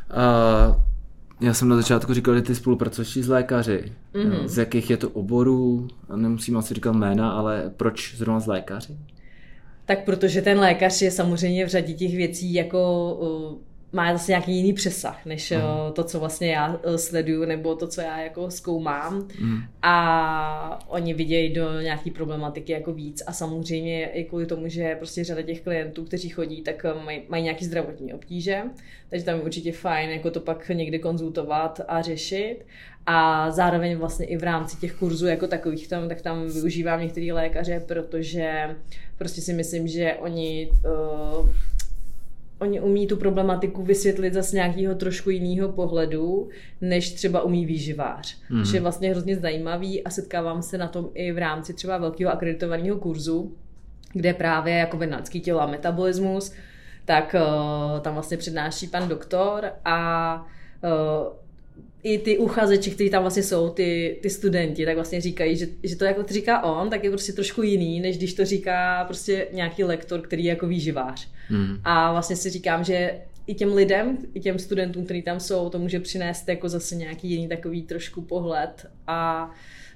[0.10, 0.93] Uh,
[1.42, 3.92] já jsem na začátku říkal, že ty spolupracuješ s lékaři.
[4.14, 4.46] Mm-hmm.
[4.46, 5.88] Z jakých je to oborů?
[6.16, 8.98] Nemusím asi říkat jména, ale proč zrovna z lékaři?
[9.86, 13.60] Tak protože ten lékař je samozřejmě v řadě těch věcí jako
[13.94, 15.94] má zase nějaký jiný přesah, než mm.
[15.94, 19.28] to, co vlastně já eh, sleduju, nebo to, co já jako zkoumám.
[19.40, 19.58] Mm.
[19.82, 23.24] A oni vidějí do nějaký problematiky jako víc.
[23.28, 27.22] A samozřejmě i kvůli tomu, že prostě řada těch klientů, kteří chodí, tak eh, mají,
[27.30, 28.62] mají nějaký zdravotní obtíže.
[29.10, 32.58] Takže tam je určitě fajn jako to pak někdy konzultovat a řešit.
[33.06, 37.32] A zároveň vlastně i v rámci těch kurzů jako takových tam, tak tam využívám některý
[37.32, 38.76] lékaře, protože
[39.18, 41.50] prostě si myslím, že oni uh,
[42.64, 46.50] oni umí tu problematiku vysvětlit zase nějakého trošku jiného pohledu,
[46.82, 48.38] než třeba umí výživář.
[48.50, 48.64] Mm.
[48.64, 52.32] Což je vlastně hrozně zajímavý a setkávám se na tom i v rámci třeba velkého
[52.32, 53.56] akreditovaného kurzu,
[54.14, 56.54] kde právě jako venadský tělo a metabolismus,
[57.06, 60.36] tak uh, tam vlastně přednáší pan doktor a
[60.84, 61.43] uh,
[62.04, 65.96] i ty uchazeči, kteří tam vlastně jsou, ty, ty studenti, tak vlastně říkají, že, že
[65.96, 69.48] to jako to říká on, tak je prostě trošku jiný, než když to říká prostě
[69.52, 71.28] nějaký lektor, který je jako výživář.
[71.50, 71.78] Mm.
[71.84, 75.80] A vlastně si říkám, že i těm lidem, i těm studentům, kteří tam jsou, to
[75.80, 79.52] může přinést jako zase nějaký jiný takový trošku pohled a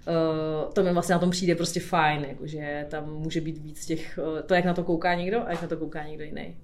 [0.08, 4.20] uh, to mi vlastně na tom přijde prostě fajn, jakože tam může být víc těch,
[4.24, 6.55] uh, to jak na to kouká někdo a jak na to kouká někdo jiný.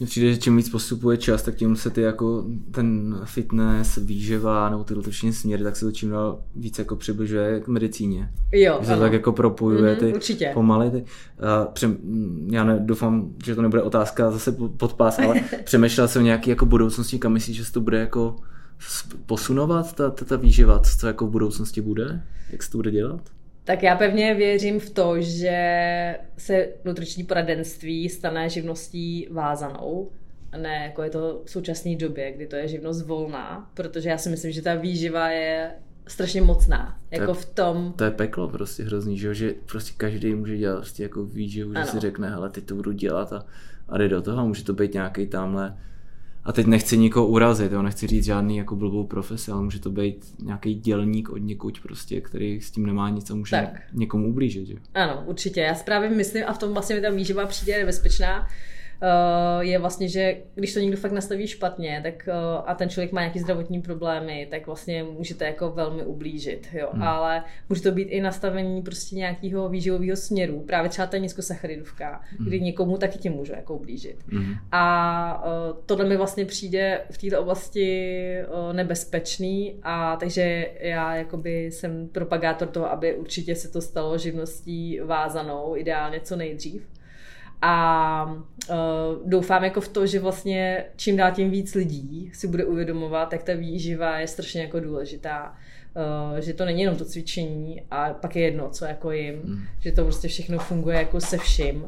[0.00, 4.70] Mně přijde, že čím víc postupuje čas, tak tím se ty jako ten fitness, výživa
[4.70, 8.32] nebo ty dotoční směry, tak se to čím dál víc jako přibližuje k medicíně.
[8.52, 10.50] Jo, že se tak jako propojuje ty mm-hmm, určitě.
[10.54, 10.90] pomaly.
[10.90, 11.96] Ty, uh, přem,
[12.50, 16.66] já ne, doufám, že to nebude otázka zase pod pás, ale přemýšlel jsem nějaký jako
[16.66, 18.36] budoucnosti, kam myslíš, že se to bude jako
[19.26, 22.22] posunovat, ta, ta, ta výživa, co jako v budoucnosti bude?
[22.50, 23.20] Jak se to bude dělat?
[23.70, 30.10] Tak já pevně věřím v to, že se nutriční poradenství stane živností vázanou,
[30.56, 34.28] ne jako je to v současné době, kdy to je živnost volná, protože já si
[34.28, 35.70] myslím, že ta výživa je
[36.06, 36.98] strašně mocná.
[37.10, 37.92] Jako to je, v tom...
[37.96, 41.78] To je peklo prostě hrozný, že, že prostě každý může dělat prostě jako výživu, že
[41.78, 41.90] ano.
[41.90, 43.46] si řekne, hele, ty to budu dělat a,
[43.88, 44.46] a jde do toho.
[44.46, 45.76] Může to být nějaký tamhle
[46.44, 49.90] a teď nechci nikoho urazit, jo, nechci říct žádný jako blbou profesi, ale může to
[49.90, 53.80] být nějaký dělník od někuď prostě, který s tím nemá nic a může tak.
[53.92, 54.68] někomu ublížit.
[54.68, 54.76] Jo.
[54.94, 55.60] Ano, určitě.
[55.60, 58.46] Já právě myslím, a v tom vlastně mi ta výživa přijde nebezpečná,
[59.60, 62.32] je vlastně, že když to někdo fakt nastaví špatně tak, eh,
[62.66, 66.68] a ten člověk má nějaký zdravotní problémy, tak vlastně můžete jako velmi ublížit.
[66.72, 66.88] Jo?
[66.92, 67.02] Hmm.
[67.02, 72.48] Ale může to být i nastavení prostě nějakého výživového směru, právě třeba ta nízkosacharidovka, hmm.
[72.48, 74.16] kdy někomu taky tě můžu jako ublížit.
[74.28, 74.54] Hmm.
[74.72, 78.36] A uh, tohle mi vlastně přijde v této oblasti
[78.72, 85.76] nebezpečný a takže já jakoby jsem propagátor toho, aby určitě se to stalo živností vázanou,
[85.76, 86.99] ideálně co nejdřív.
[87.62, 88.24] A
[88.70, 88.76] uh,
[89.28, 93.42] doufám jako v to, že vlastně čím dál tím víc lidí si bude uvědomovat, jak
[93.42, 95.54] ta výživa je strašně jako důležitá.
[96.32, 99.62] Uh, že to není jenom to cvičení a pak je jedno, co jako jim, mm.
[99.80, 101.84] že to prostě všechno funguje jako se vším.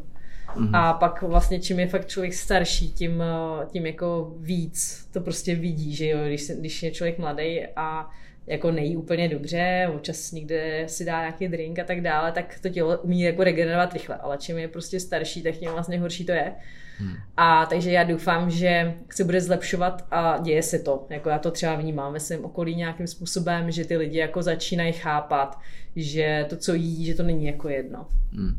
[0.57, 0.75] Mm.
[0.75, 3.23] A pak vlastně čím je fakt člověk starší, tím,
[3.67, 8.11] tím jako víc to prostě vidí, že jo, když, když je člověk mladý a
[8.47, 12.69] jako nejí úplně dobře, občas někde si dá nějaký drink a tak dále, tak to
[12.69, 16.33] tělo umí jako regenerovat rychle, ale čím je prostě starší, tak tím vlastně horší to
[16.33, 16.53] je.
[16.99, 17.17] Hmm.
[17.37, 21.07] A takže já doufám, že se bude zlepšovat a děje se to.
[21.11, 24.93] Jako já to třeba vnímám ve svém okolí nějakým způsobem, že ty lidi jako začínají
[24.93, 25.59] chápat,
[25.97, 28.07] že to, co jí, že to není jako jedno.
[28.33, 28.59] Hmm.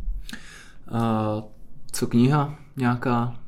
[0.91, 1.43] A
[1.91, 3.42] co kniha nějaká?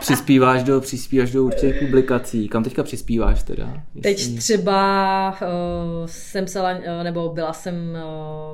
[0.00, 2.48] Přispíváš do, přispíváš do určitých publikací.
[2.48, 3.82] Kam teďka přispíváš teda?
[3.94, 4.14] Jestli...
[4.14, 7.74] Teď třeba uh, jsem psala, uh, nebo byla jsem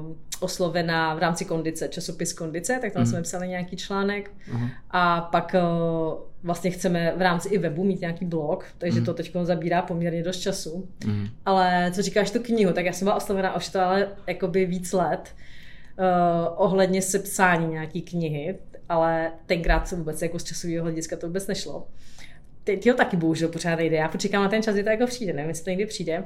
[0.01, 3.07] uh, oslovena v rámci kondice, časopis kondice, tak tam mm.
[3.07, 4.71] jsme psali nějaký článek uh-huh.
[4.91, 9.07] a pak uh, vlastně chceme v rámci i webu mít nějaký blog, takže mm.
[9.07, 10.89] to teď zabírá poměrně dost času.
[11.07, 11.27] Mm.
[11.47, 14.93] Ale co říkáš tu knihu, tak já jsem byla oslovena už to ale jakoby víc
[14.93, 15.35] let
[15.99, 16.05] uh,
[16.57, 18.59] ohledně sepsání nějaký knihy,
[18.89, 21.87] ale tenkrát se vůbec jako z časového hlediska to vůbec nešlo.
[22.65, 23.97] Teď ho taky bohužel pořád nejde.
[23.97, 26.25] Já počítám na ten čas, kdy to jako přijde, nevím, jestli to někdy přijde.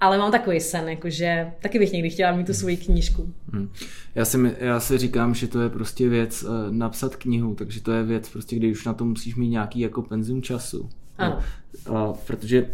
[0.00, 3.32] ale mám takový sen, jakože taky bych někdy chtěla mít tu svoji knížku.
[3.52, 3.72] Hmm.
[4.14, 7.92] Já, si, já si říkám, že to je prostě věc uh, napsat knihu, takže to
[7.92, 10.88] je věc, prostě, kdy už na to musíš mít nějaký jako penzum času.
[11.18, 11.40] Ano.
[11.88, 12.10] No.
[12.10, 12.70] Uh, protože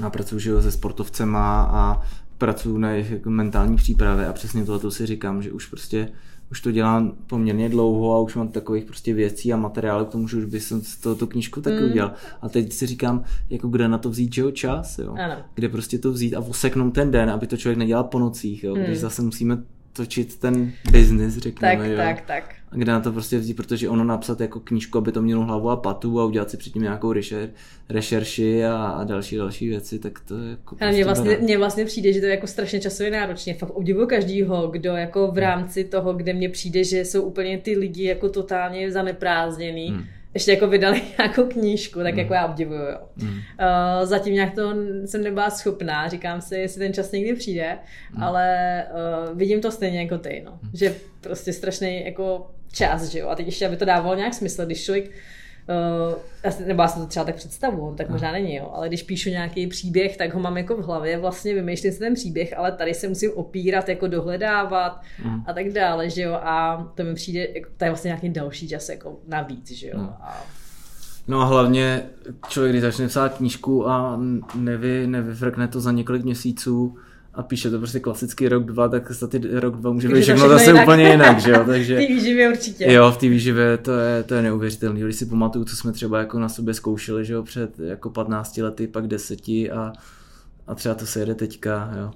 [0.00, 2.02] já pracuji se sportovcema a
[2.38, 6.08] pracuji na jejich jako mentální přípravě a přesně tohle si říkám, že už prostě
[6.50, 10.28] už to dělám poměrně dlouho a už mám takových prostě věcí a materiálů k tomu,
[10.28, 11.90] že už bych z toho tu knížku taky mm.
[11.90, 12.12] udělal.
[12.42, 15.14] A teď si říkám, jako kde na to vzít, že jo, čas, jo.
[15.24, 15.36] Ano.
[15.54, 18.74] Kde prostě to vzít a oseknout ten den, aby to člověk nedělal po nocích, jo.
[18.74, 18.82] Mm.
[18.82, 19.58] Když zase musíme
[19.92, 21.76] točit ten business, řekněme.
[21.76, 21.96] Tak, jo.
[21.96, 22.54] tak, tak.
[22.72, 25.70] A kde na to prostě vzít, protože ono napsat jako knížku, aby to mělo hlavu
[25.70, 27.50] a patu a udělat si předtím nějakou rešer,
[27.88, 32.12] rešerši a, a další další věci, tak to je jako prostě vlastně, mně vlastně přijde,
[32.12, 33.54] že to je jako strašně časově náročně.
[33.54, 37.78] Fakt obdivuju každýho, kdo jako v rámci toho, kde mně přijde, že jsou úplně ty
[37.78, 39.88] lidi jako totálně zaneprázdněný.
[39.88, 40.04] Hmm
[40.34, 42.18] ještě jako vydali nějakou knížku, tak mm.
[42.18, 42.98] jako já obdivuju, jo.
[43.16, 43.28] Mm.
[43.28, 43.38] Uh,
[44.04, 47.78] zatím nějak to jsem nebyla schopná, říkám si, jestli ten čas někdy přijde,
[48.16, 48.22] mm.
[48.22, 48.84] ale
[49.30, 50.58] uh, vidím to stejně jako ty, no.
[50.62, 50.70] Mm.
[50.74, 53.28] Že prostě strašný jako čas, že jo.
[53.28, 57.06] A teď ještě, aby to dávalo nějak smysl, když člověk uh, nebo já si to
[57.06, 60.56] třeba tak představu, tak možná není, jo, ale když píšu nějaký příběh, tak ho mám
[60.56, 65.02] jako v hlavě, vlastně vymýšlím si ten příběh, ale tady se musím opírat, jako dohledávat
[65.24, 65.44] mm.
[65.46, 68.68] a tak dále, že jo, a to mi přijde, jako, to je vlastně nějaký další
[68.68, 69.98] čas jako navíc, že jo.
[69.98, 70.08] Mm.
[70.20, 70.46] A...
[71.28, 72.02] No a hlavně
[72.48, 74.20] člověk, když začne psát knížku a
[74.54, 76.96] nevy, nevyfrkne to za několik měsíců,
[77.34, 80.48] a píše to prostě klasický rok, dva, tak za ty rok, dva může být všechno
[80.48, 80.82] zase jinak.
[80.82, 81.94] úplně jinak, že jo, takže...
[81.96, 82.92] v té výživě určitě.
[82.92, 85.00] Jo, v té výživě to je, to je neuvěřitelné.
[85.00, 88.56] Když si pamatuju, co jsme třeba jako na sobě zkoušeli, že jo, před jako 15
[88.56, 89.92] lety, pak deseti a,
[90.66, 92.10] a třeba to se jede teďka, jo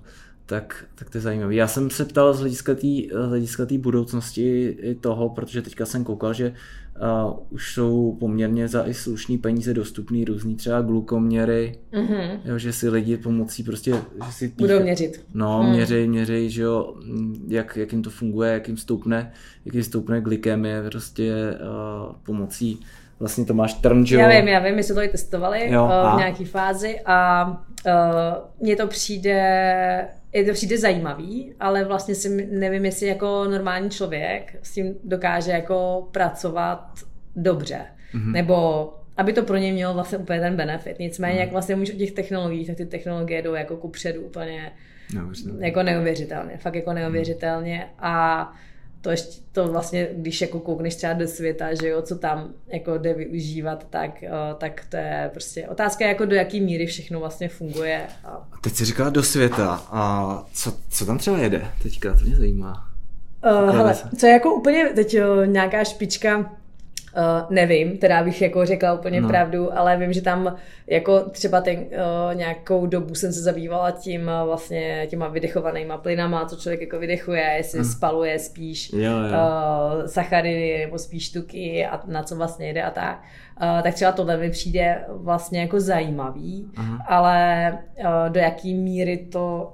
[0.47, 1.55] tak, tak to je zajímavé.
[1.55, 2.89] Já jsem se ptal z hlediska té
[3.27, 6.53] hlediska budoucnosti toho, protože teďka jsem koukal, že
[7.25, 12.41] uh, už jsou poměrně za i slušný peníze dostupný různý třeba glukoměry, mm-hmm.
[12.45, 13.91] jo, že si lidi pomocí prostě,
[14.27, 15.25] že si píche, Budou měřit.
[15.35, 15.71] No, mm.
[15.71, 16.95] měřej, měřej, že jo,
[17.49, 19.33] jak, jak jim to funguje, jak jim stoupne,
[19.65, 22.81] jak jim stoupne glykemie prostě uh, pomocí
[23.21, 25.85] vlastně to máš trn, že Já vím, já vím, my jsme to i testovali jo,
[25.85, 27.47] uh, v nějaké fázi a
[27.87, 27.93] uh,
[28.61, 34.57] mně to přijde je to přijde zajímavý, ale vlastně si nevím, jestli jako normální člověk
[34.63, 36.91] s tím dokáže jako pracovat
[37.37, 37.81] dobře.
[38.15, 38.33] Mm-hmm.
[38.33, 40.99] Nebo aby to pro ně mělo vlastně úplně ten benefit.
[40.99, 41.41] Nicméně, mm.
[41.41, 44.73] jak vlastně můžu o těch technologiích, tak ty technologie jdou jako ku předu úplně
[45.15, 45.67] neuvěřitelně.
[45.67, 46.57] jako neuvěřitelně.
[46.57, 47.87] Fakt jako neuvěřitelně.
[47.99, 48.53] A
[49.05, 52.99] to ještě, to vlastně, když jako koukneš třeba do světa, že jo, co tam jako
[52.99, 57.49] jde využívat, tak, uh, tak to je prostě otázka, jako do jaký míry všechno vlastně
[57.49, 58.03] funguje.
[58.25, 58.49] A...
[58.61, 62.89] Teď jsi říkala do světa a co, co tam třeba jede teďka, to mě zajímá.
[63.47, 66.53] Uh, hele, co je jako úplně teď jo, nějaká špička,
[67.17, 69.29] Uh, nevím, teda bych jako řekla úplně no.
[69.29, 70.57] pravdu, ale vím, že tam
[70.87, 76.47] jako třeba ten, uh, nějakou dobu jsem se zabývala tím uh, vlastně těma vydechovanýma plynama,
[76.47, 77.85] co člověk jako vydechuje, jestli uh.
[77.85, 79.19] spaluje spíš jo, jo.
[79.19, 83.23] Uh, sacharidy nebo spíš tuky a na co vlastně jde a tak.
[83.63, 86.85] Uh, tak třeba tohle mi přijde vlastně jako zajímavý, uh.
[87.07, 89.73] ale uh, do jaký míry to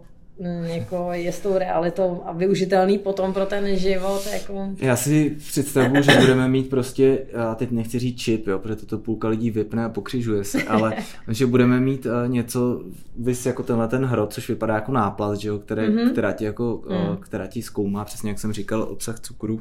[0.62, 4.22] jako je s tou realitou a využitelný potom pro ten život.
[4.32, 4.68] Jako...
[4.78, 8.98] Já si představuji, že budeme mít prostě, já teď nechci říct čip, jo, protože to
[8.98, 10.94] půlka lidí vypne a pokřižuje se, ale
[11.28, 12.82] že budeme mít uh, něco,
[13.18, 16.12] vys jako tenhle ten hrot, což vypadá jako náplast, že jo, které, mm-hmm.
[16.12, 19.60] která, ti jako, uh, která ti zkoumá, přesně jak jsem říkal, obsah cukru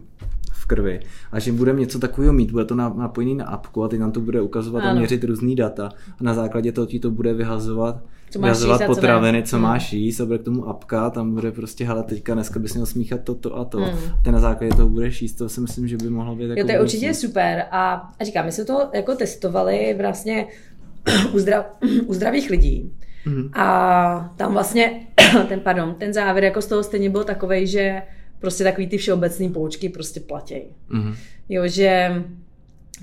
[0.51, 0.99] v krvi.
[1.31, 4.19] A že budeme něco takového mít, bude to napojený na apku a ty nám to
[4.19, 4.91] bude ukazovat ano.
[4.91, 8.83] a měřit různý data a na základě toho ti to bude vyhazovat co máš jíst
[8.85, 12.33] potraviny, co, co máš jíst a bude k tomu apka, tam bude prostě, hele, teďka
[12.33, 13.77] dneska bys měl smíchat to, to a to.
[13.77, 13.97] Hmm.
[14.23, 16.59] Ty na základě toho budeš jíst, to si myslím, že by mohlo být jako...
[16.59, 20.47] Jo, to je určitě super a, a říkám, my jsme to jako testovali vlastně
[21.33, 21.65] u, zdrav,
[22.05, 22.93] u zdravých lidí.
[23.25, 23.49] Hmm.
[23.53, 25.07] A tam vlastně
[25.47, 28.01] ten, pardon, ten závěr jako z toho stejně byl takový, že
[28.39, 30.61] prostě takový ty všeobecné poučky prostě platí.
[30.89, 31.15] Hmm.
[31.49, 32.23] Jo, že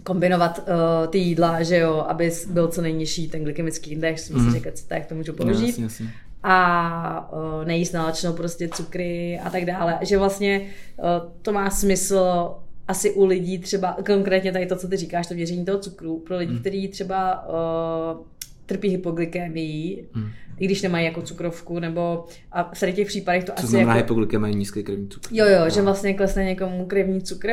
[0.02, 4.44] kombinovat uh, ty jídla, že jo, aby byl co nejnižší ten glykemický index, mm.
[4.44, 5.60] si říkat, tak to můžu použít.
[5.60, 6.12] No, jasně, jasně.
[6.42, 9.98] A uh, nejíst nálačnou prostě cukry a tak dále.
[10.00, 12.54] Že vlastně uh, to má smysl
[12.88, 16.36] asi u lidí třeba, konkrétně tady to, co ty říkáš, to měření toho cukru, pro
[16.36, 16.58] lidi, mm.
[16.58, 18.26] kteří třeba uh,
[18.66, 20.28] trpí hypoglykemií, mm.
[20.58, 24.04] i když nemají jako cukrovku, nebo a v těch případech to Co asi znamená jako...
[24.04, 25.28] hypoglykemie nízký krevní cukr?
[25.32, 25.70] Jo, jo, no.
[25.70, 27.48] že vlastně klesne někomu krevní cukr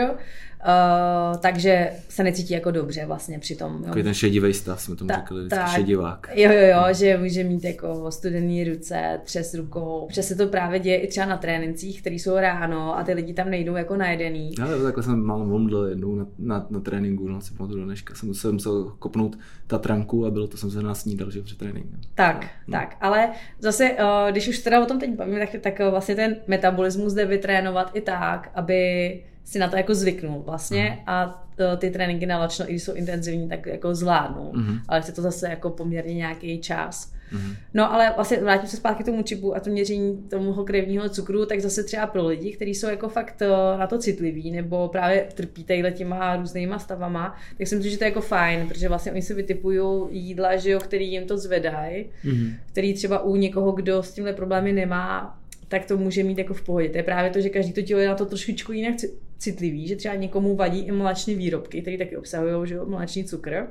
[0.65, 3.83] Uh, takže se necítí jako dobře vlastně při tom.
[3.83, 6.29] Takový ten šedivý stav, jsme tomu Ta, říkali, vždycky šedivák.
[6.33, 9.97] Jo, jo, jo, že může mít jako studený ruce, třes rukou.
[9.97, 13.33] Občas se to právě děje i třeba na trénincích, které jsou ráno a ty lidi
[13.33, 14.51] tam nejdou jako najedený.
[14.61, 18.15] Ale takhle jsem mal vomdl jednou na, na, na tréninku, no si pamatuju do dneška.
[18.15, 19.37] Jsem musel, musel kopnout
[19.67, 21.99] tatranku a bylo to, jsem se nás snídal, že před tréninkem.
[22.15, 22.79] Tak, no.
[22.79, 26.35] tak, ale zase, uh, když už teda o tom teď bavíme, tak, tak vlastně ten
[26.47, 31.11] metabolismus jde vytrénovat i tak, aby si na to jako zvyknul vlastně uh-huh.
[31.11, 34.51] a e, ty tréninky na lačno, i když jsou intenzivní, tak jako zvládnou.
[34.51, 34.79] Uh-huh.
[34.87, 37.13] Ale chce to zase jako poměrně nějaký čas.
[37.33, 37.55] Uh-huh.
[37.73, 41.45] No ale vlastně vrátím se zpátky k tomu čipu a to měření tomu krevního cukru,
[41.45, 45.27] tak zase třeba pro lidi, kteří jsou jako fakt e, na to citliví nebo právě
[45.33, 49.11] trpí tady těma různýma stavama, tak si myslím, že to je jako fajn, protože vlastně
[49.11, 49.79] oni si vytipují
[50.09, 52.53] jídla, že jo, který jim to zvedají, uh-huh.
[52.71, 55.39] který třeba u někoho, kdo s tímhle problémy nemá,
[55.73, 56.89] tak to může mít jako v pohodě.
[56.89, 58.95] To je právě to, že každý to tělo je na to trošičku jinak
[59.43, 63.67] citlivý, že třeba někomu vadí i mléčné výrobky, které taky obsahují že mléčný cukr.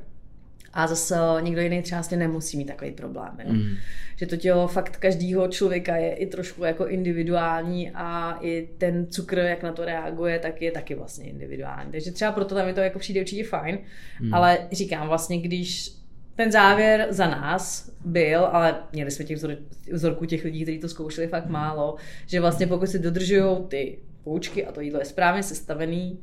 [0.73, 3.33] A zase někdo jiný třeba vlastně nemusí mít takový problém.
[3.45, 3.53] Jo?
[3.53, 3.77] Mm.
[4.17, 9.39] Že to tělo fakt každého člověka je i trošku jako individuální a i ten cukr,
[9.39, 11.93] jak na to reaguje, tak je taky vlastně individuální.
[11.93, 13.79] Takže třeba proto tam je to jako přijde určitě fajn,
[14.21, 14.35] mm.
[14.35, 15.93] ale říkám vlastně, když
[16.37, 19.57] ten závěr za nás byl, ale měli jsme těch vzor,
[19.93, 21.97] vzorků těch lidí, kteří to zkoušeli fakt málo,
[22.27, 26.19] že vlastně pokud si dodržují ty poučky a to jídlo je správně sestavený,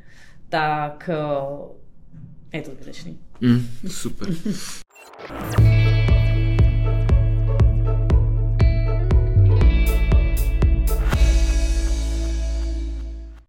[0.50, 1.10] tak
[2.54, 3.20] eh, je to zbytečný.
[3.41, 4.28] Mm, super.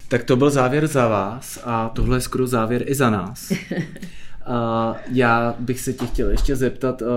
[0.09, 3.53] Tak to byl závěr za vás a tohle je skoro závěr i za nás.
[4.49, 7.09] Uh, já bych se tě chtěl ještě zeptat, uh,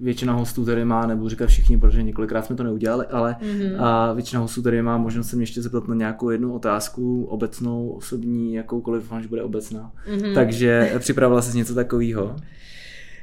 [0.00, 4.14] většina hostů tady má, nebo říkat všichni, protože několikrát jsme to neudělali, ale mm-hmm.
[4.14, 8.54] většina hostů tady má možnost se mě ještě zeptat na nějakou jednu otázku, obecnou, osobní,
[8.54, 9.92] jakoukoliv, až bude obecná.
[10.08, 10.34] Mm-hmm.
[10.34, 12.36] Takže připravila jsi něco takového?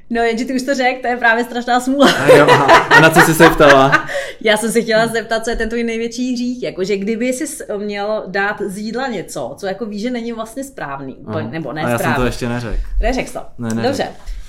[0.10, 2.12] No jenže ty už to řekl, to je právě strašná smůla.
[2.12, 2.48] A, jo,
[2.90, 3.92] a na co jsi se ptala?
[4.42, 6.64] Já jsem se chtěla zeptat, co je ten tvůj největší hřích.
[6.64, 7.46] Jakože kdyby jsi
[7.78, 11.52] měl dát z jídla něco, co jako víš, že není vlastně správný, úplně, no.
[11.52, 12.14] nebo ne A já správný.
[12.16, 12.82] jsem to ještě neřekl.
[13.02, 13.40] Neřekl to.
[13.58, 13.84] Ne, neřek.
[13.84, 14.08] Dobře.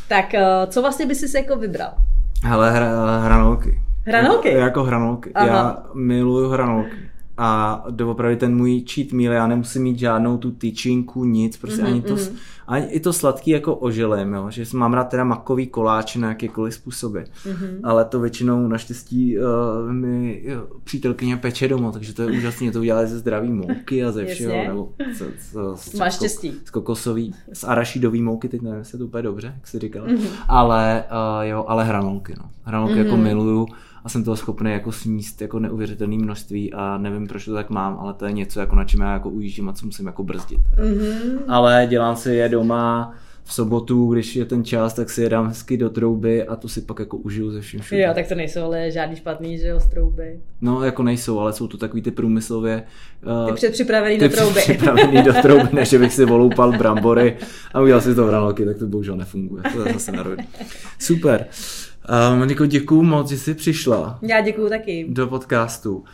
[0.09, 1.93] Tak eh, co vlastně by si jako vybral?
[2.45, 3.81] Hele, hra, hranolky.
[4.07, 4.49] Hranolky?
[4.49, 5.31] Jako, jako hranolky.
[5.35, 5.47] Aha.
[5.47, 7.11] Já miluju hranolky
[7.43, 11.87] a doopravdy ten můj cheat meal, já nemusím mít žádnou tu tyčinku, nic, prostě mm-hmm,
[11.87, 12.37] ani to, mm-hmm.
[12.67, 16.75] ani i to sladký jako oželem, jo, že mám rád teda makový koláč na jakýkoliv
[16.75, 17.81] způsoby, mm-hmm.
[17.83, 22.79] ale to většinou naštěstí uh, mi jo, přítelkyně peče doma, takže to je úžasné, to
[22.81, 26.55] udělali ze zdravý mouky a ze všeho, nebo z, z, z, Máš štěstí.
[26.65, 30.29] Z kokosový, z arašidový mouky, teď nevím, jestli to úplně dobře, jak jsi říkal, mm-hmm.
[30.49, 33.05] ale uh, jo, ale hranolky, no, hranolky mm-hmm.
[33.05, 33.67] jako miluju,
[34.05, 37.99] a jsem toho schopný jako sníst jako neuvěřitelné množství a nevím, proč to tak mám,
[38.01, 40.61] ale to je něco, jako na čem já jako ujíždím a co musím jako brzdit.
[40.61, 41.39] Mm-hmm.
[41.49, 45.47] Ale dělám si je doma v sobotu, když je ten čas, tak si je dám
[45.47, 48.01] hezky do trouby a to si pak jako užiju ze vším všude.
[48.01, 50.41] Jo, tak to nejsou ale žádný špatný, že jo, z trouby.
[50.61, 52.83] No, jako nejsou, ale jsou to takový ty průmyslově...
[53.43, 54.61] Uh, ty předpřipravený ty do trouby.
[54.61, 57.37] předpřipravený do trouby, než bych si voloupal brambory
[57.75, 59.63] a udělal si to v ranolky, tak to bohužel nefunguje.
[59.73, 60.39] To je zase narod.
[60.99, 61.47] Super.
[62.09, 64.19] Uh, Moniko, děkuji moc, že jsi přišla.
[64.23, 65.07] Já děkuji taky.
[65.09, 65.97] Do podcastu.
[65.97, 66.05] Uh,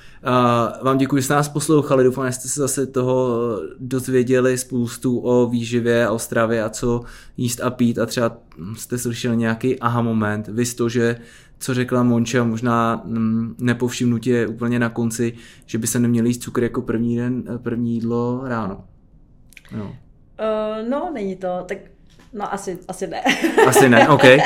[0.82, 2.04] vám děkuji, že jste nás poslouchali.
[2.04, 3.38] Doufám, že jste se zase toho
[3.78, 7.00] dozvěděli spoustu o výživě, o stravě a co
[7.36, 8.36] jíst a pít a třeba
[8.76, 10.48] jste slyšeli nějaký aha moment.
[10.48, 11.16] Vy to, že
[11.58, 15.32] co řekla Monča, možná mm, nepovšimnutě úplně na konci,
[15.66, 18.84] že by se neměli jíst cukr jako první den, první jídlo ráno.
[19.76, 19.84] No.
[19.84, 21.64] Uh, no, není to.
[21.66, 21.78] Tak
[22.32, 23.22] No asi, asi ne.
[23.66, 24.22] Asi ne, OK.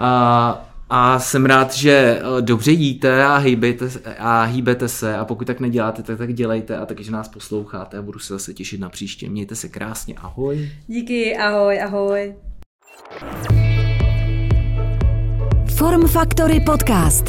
[0.00, 5.46] A, a jsem rád, že eh, dobře jíte a hýbete, a hýbete se a pokud
[5.46, 8.80] tak neděláte, tak tak dělejte a taky, že nás posloucháte a budu se zase těšit
[8.80, 9.30] na příště.
[9.30, 10.70] Mějte se krásně, ahoj.
[10.86, 12.34] Díky, ahoj, ahoj.
[15.76, 17.24] Form Factory Podcast.